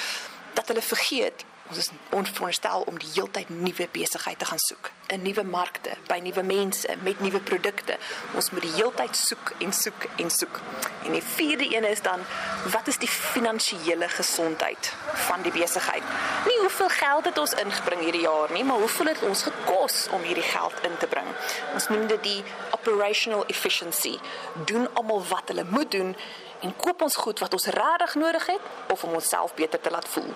dat 0.54 0.68
hulle 0.68 0.82
vergeet 0.82 1.44
ons 1.68 1.78
is 1.78 1.90
ons 2.16 2.30
veronderstel 2.30 2.84
om 2.88 2.96
die 2.98 3.10
heeltyd 3.12 3.50
nuwe 3.52 3.88
besigheid 3.92 4.38
te 4.38 4.46
gaan 4.48 4.60
soek. 4.62 4.90
In 5.12 5.22
nuwe 5.22 5.44
markte 5.44 5.92
by 6.08 6.16
nuwe 6.24 6.42
mense 6.42 6.96
met 7.04 7.20
nuwe 7.20 7.40
produkte. 7.44 7.98
Ons 8.36 8.50
moet 8.54 8.64
die 8.64 8.72
heeltyd 8.78 9.16
soek 9.16 9.52
en 9.64 9.72
soek 9.76 10.06
en 10.16 10.32
soek. 10.32 10.60
En 11.04 11.12
die 11.12 11.22
vierde 11.34 11.68
een 11.74 11.84
is 11.84 12.02
dan 12.02 12.24
wat 12.72 12.88
is 12.88 13.00
die 13.02 13.10
finansiële 13.12 14.08
gesondheid 14.08 14.92
van 15.28 15.44
die 15.44 15.52
besigheid? 15.52 16.02
Nie 16.48 16.58
hoeveel 16.62 16.88
geld 16.96 17.30
het 17.30 17.38
ons 17.38 17.56
ingebring 17.60 18.04
hierdie 18.06 18.24
jaar 18.24 18.52
nie 18.56 18.64
maar 18.64 18.80
hoeveel 18.80 19.12
het 19.12 19.22
ons 19.28 19.44
gekos 19.50 20.06
om 20.16 20.24
hierdie 20.24 20.48
geld 20.48 20.84
in 20.88 20.96
te 20.98 21.06
bring? 21.06 21.28
Ons 21.74 21.88
noem 21.92 22.06
dit 22.08 22.22
die 22.22 22.42
operational 22.72 23.44
efficiency. 23.46 24.16
Doen 24.64 24.88
almal 24.94 25.24
wat 25.28 25.52
hulle 25.52 25.68
moet 25.68 25.90
doen 25.92 26.16
en 26.60 26.76
koop 26.76 27.02
ons 27.02 27.16
goed 27.16 27.38
wat 27.44 27.52
ons 27.52 27.68
regtig 27.76 28.14
nodig 28.14 28.46
het 28.56 28.92
of 28.92 29.04
om 29.04 29.20
onsself 29.20 29.54
beter 29.54 29.80
te 29.80 29.90
laat 29.90 30.08
voel 30.08 30.32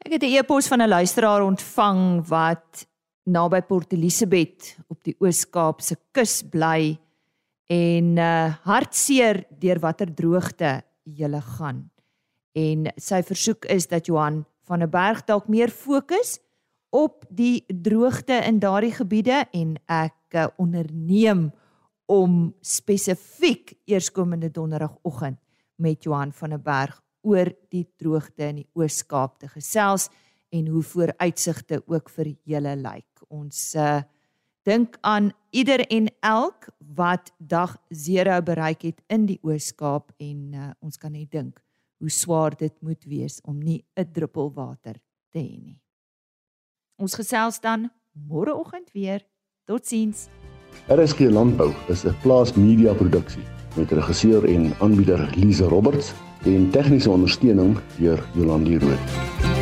Ek 0.00 0.12
het 0.12 0.22
'n 0.22 0.34
e-pos 0.34 0.68
van 0.68 0.82
'n 0.82 0.88
luisteraar 0.88 1.42
ontvang 1.42 2.28
wat 2.28 2.88
naby 3.24 3.62
Port 3.62 3.92
Elizabeth 3.92 4.76
op 4.88 5.04
die 5.04 5.16
Oos-Kaapse 5.18 5.96
kus 6.12 6.42
bly 6.42 6.98
en 7.66 8.16
uh 8.16 8.54
hartseer 8.64 9.44
deur 9.50 9.78
watter 9.78 10.14
droogte 10.14 10.82
jy 11.04 11.40
gaan. 11.40 11.89
En 12.52 12.88
sy 12.96 13.22
versoek 13.22 13.64
is 13.70 13.86
dat 13.90 14.06
Johan 14.06 14.44
van 14.66 14.82
der 14.82 14.90
Berg 14.90 15.24
dalk 15.26 15.48
meer 15.48 15.70
fokus 15.70 16.38
op 16.90 17.24
die 17.30 17.64
droogte 17.68 18.40
in 18.46 18.58
daardie 18.58 18.94
gebiede 18.94 19.44
en 19.54 19.76
ek 19.86 20.34
uh, 20.34 20.48
onderneem 20.58 21.50
om 22.10 22.50
spesifiek 22.60 23.76
eerskomende 23.86 24.50
donderdagoggend 24.50 25.38
met 25.78 26.02
Johan 26.04 26.32
van 26.32 26.56
der 26.56 26.62
Berg 26.62 26.98
oor 27.22 27.52
die 27.70 27.86
droogte 28.00 28.48
in 28.48 28.62
die 28.62 28.68
Oos-Kaap 28.74 29.38
te 29.38 29.48
gesels 29.52 30.08
en 30.50 30.66
hoe 30.66 30.82
vooruitsigte 30.82 31.82
ook 31.86 32.10
vir 32.10 32.34
julle 32.44 32.74
lyk. 32.76 33.26
Ons 33.30 33.74
uh 33.78 34.00
dink 34.68 34.98
aan 35.00 35.30
ieder 35.56 35.80
en 35.88 36.10
elk 36.20 36.66
wat 36.94 37.30
dag 37.38 37.78
0 37.88 38.42
bereik 38.44 38.82
het 38.84 39.00
in 39.08 39.24
die 39.26 39.38
Oos-Kaap 39.42 40.12
en 40.20 40.52
uh, 40.52 40.66
ons 40.84 41.00
kan 41.00 41.14
net 41.16 41.30
dink 41.32 41.62
hoe 42.00 42.10
swaar 42.10 42.56
dit 42.56 42.72
moet 42.80 43.04
wees 43.04 43.40
om 43.44 43.58
nie 43.58 43.84
'n 43.94 44.12
druppel 44.12 44.52
water 44.54 44.96
te 45.30 45.38
hê 45.38 45.60
nie. 45.62 45.80
Ons 46.96 47.14
gesels 47.14 47.60
dan 47.60 47.90
môreoggend 48.28 48.92
weer. 48.92 49.26
Totsiens. 49.64 50.28
RSG 50.88 51.30
Landbou 51.30 51.72
is 51.88 52.04
'n 52.04 52.16
plaas 52.22 52.54
media 52.54 52.92
produksie 52.92 53.44
met 53.76 53.92
regisseur 53.92 54.44
en 54.44 54.72
aanbieder 54.80 55.30
Lize 55.36 55.64
Roberts 55.64 56.12
en 56.44 56.70
tegniese 56.70 57.10
ondersteuning 57.10 57.78
deur 57.98 58.28
Jolande 58.34 58.78
Rooi. 58.78 59.59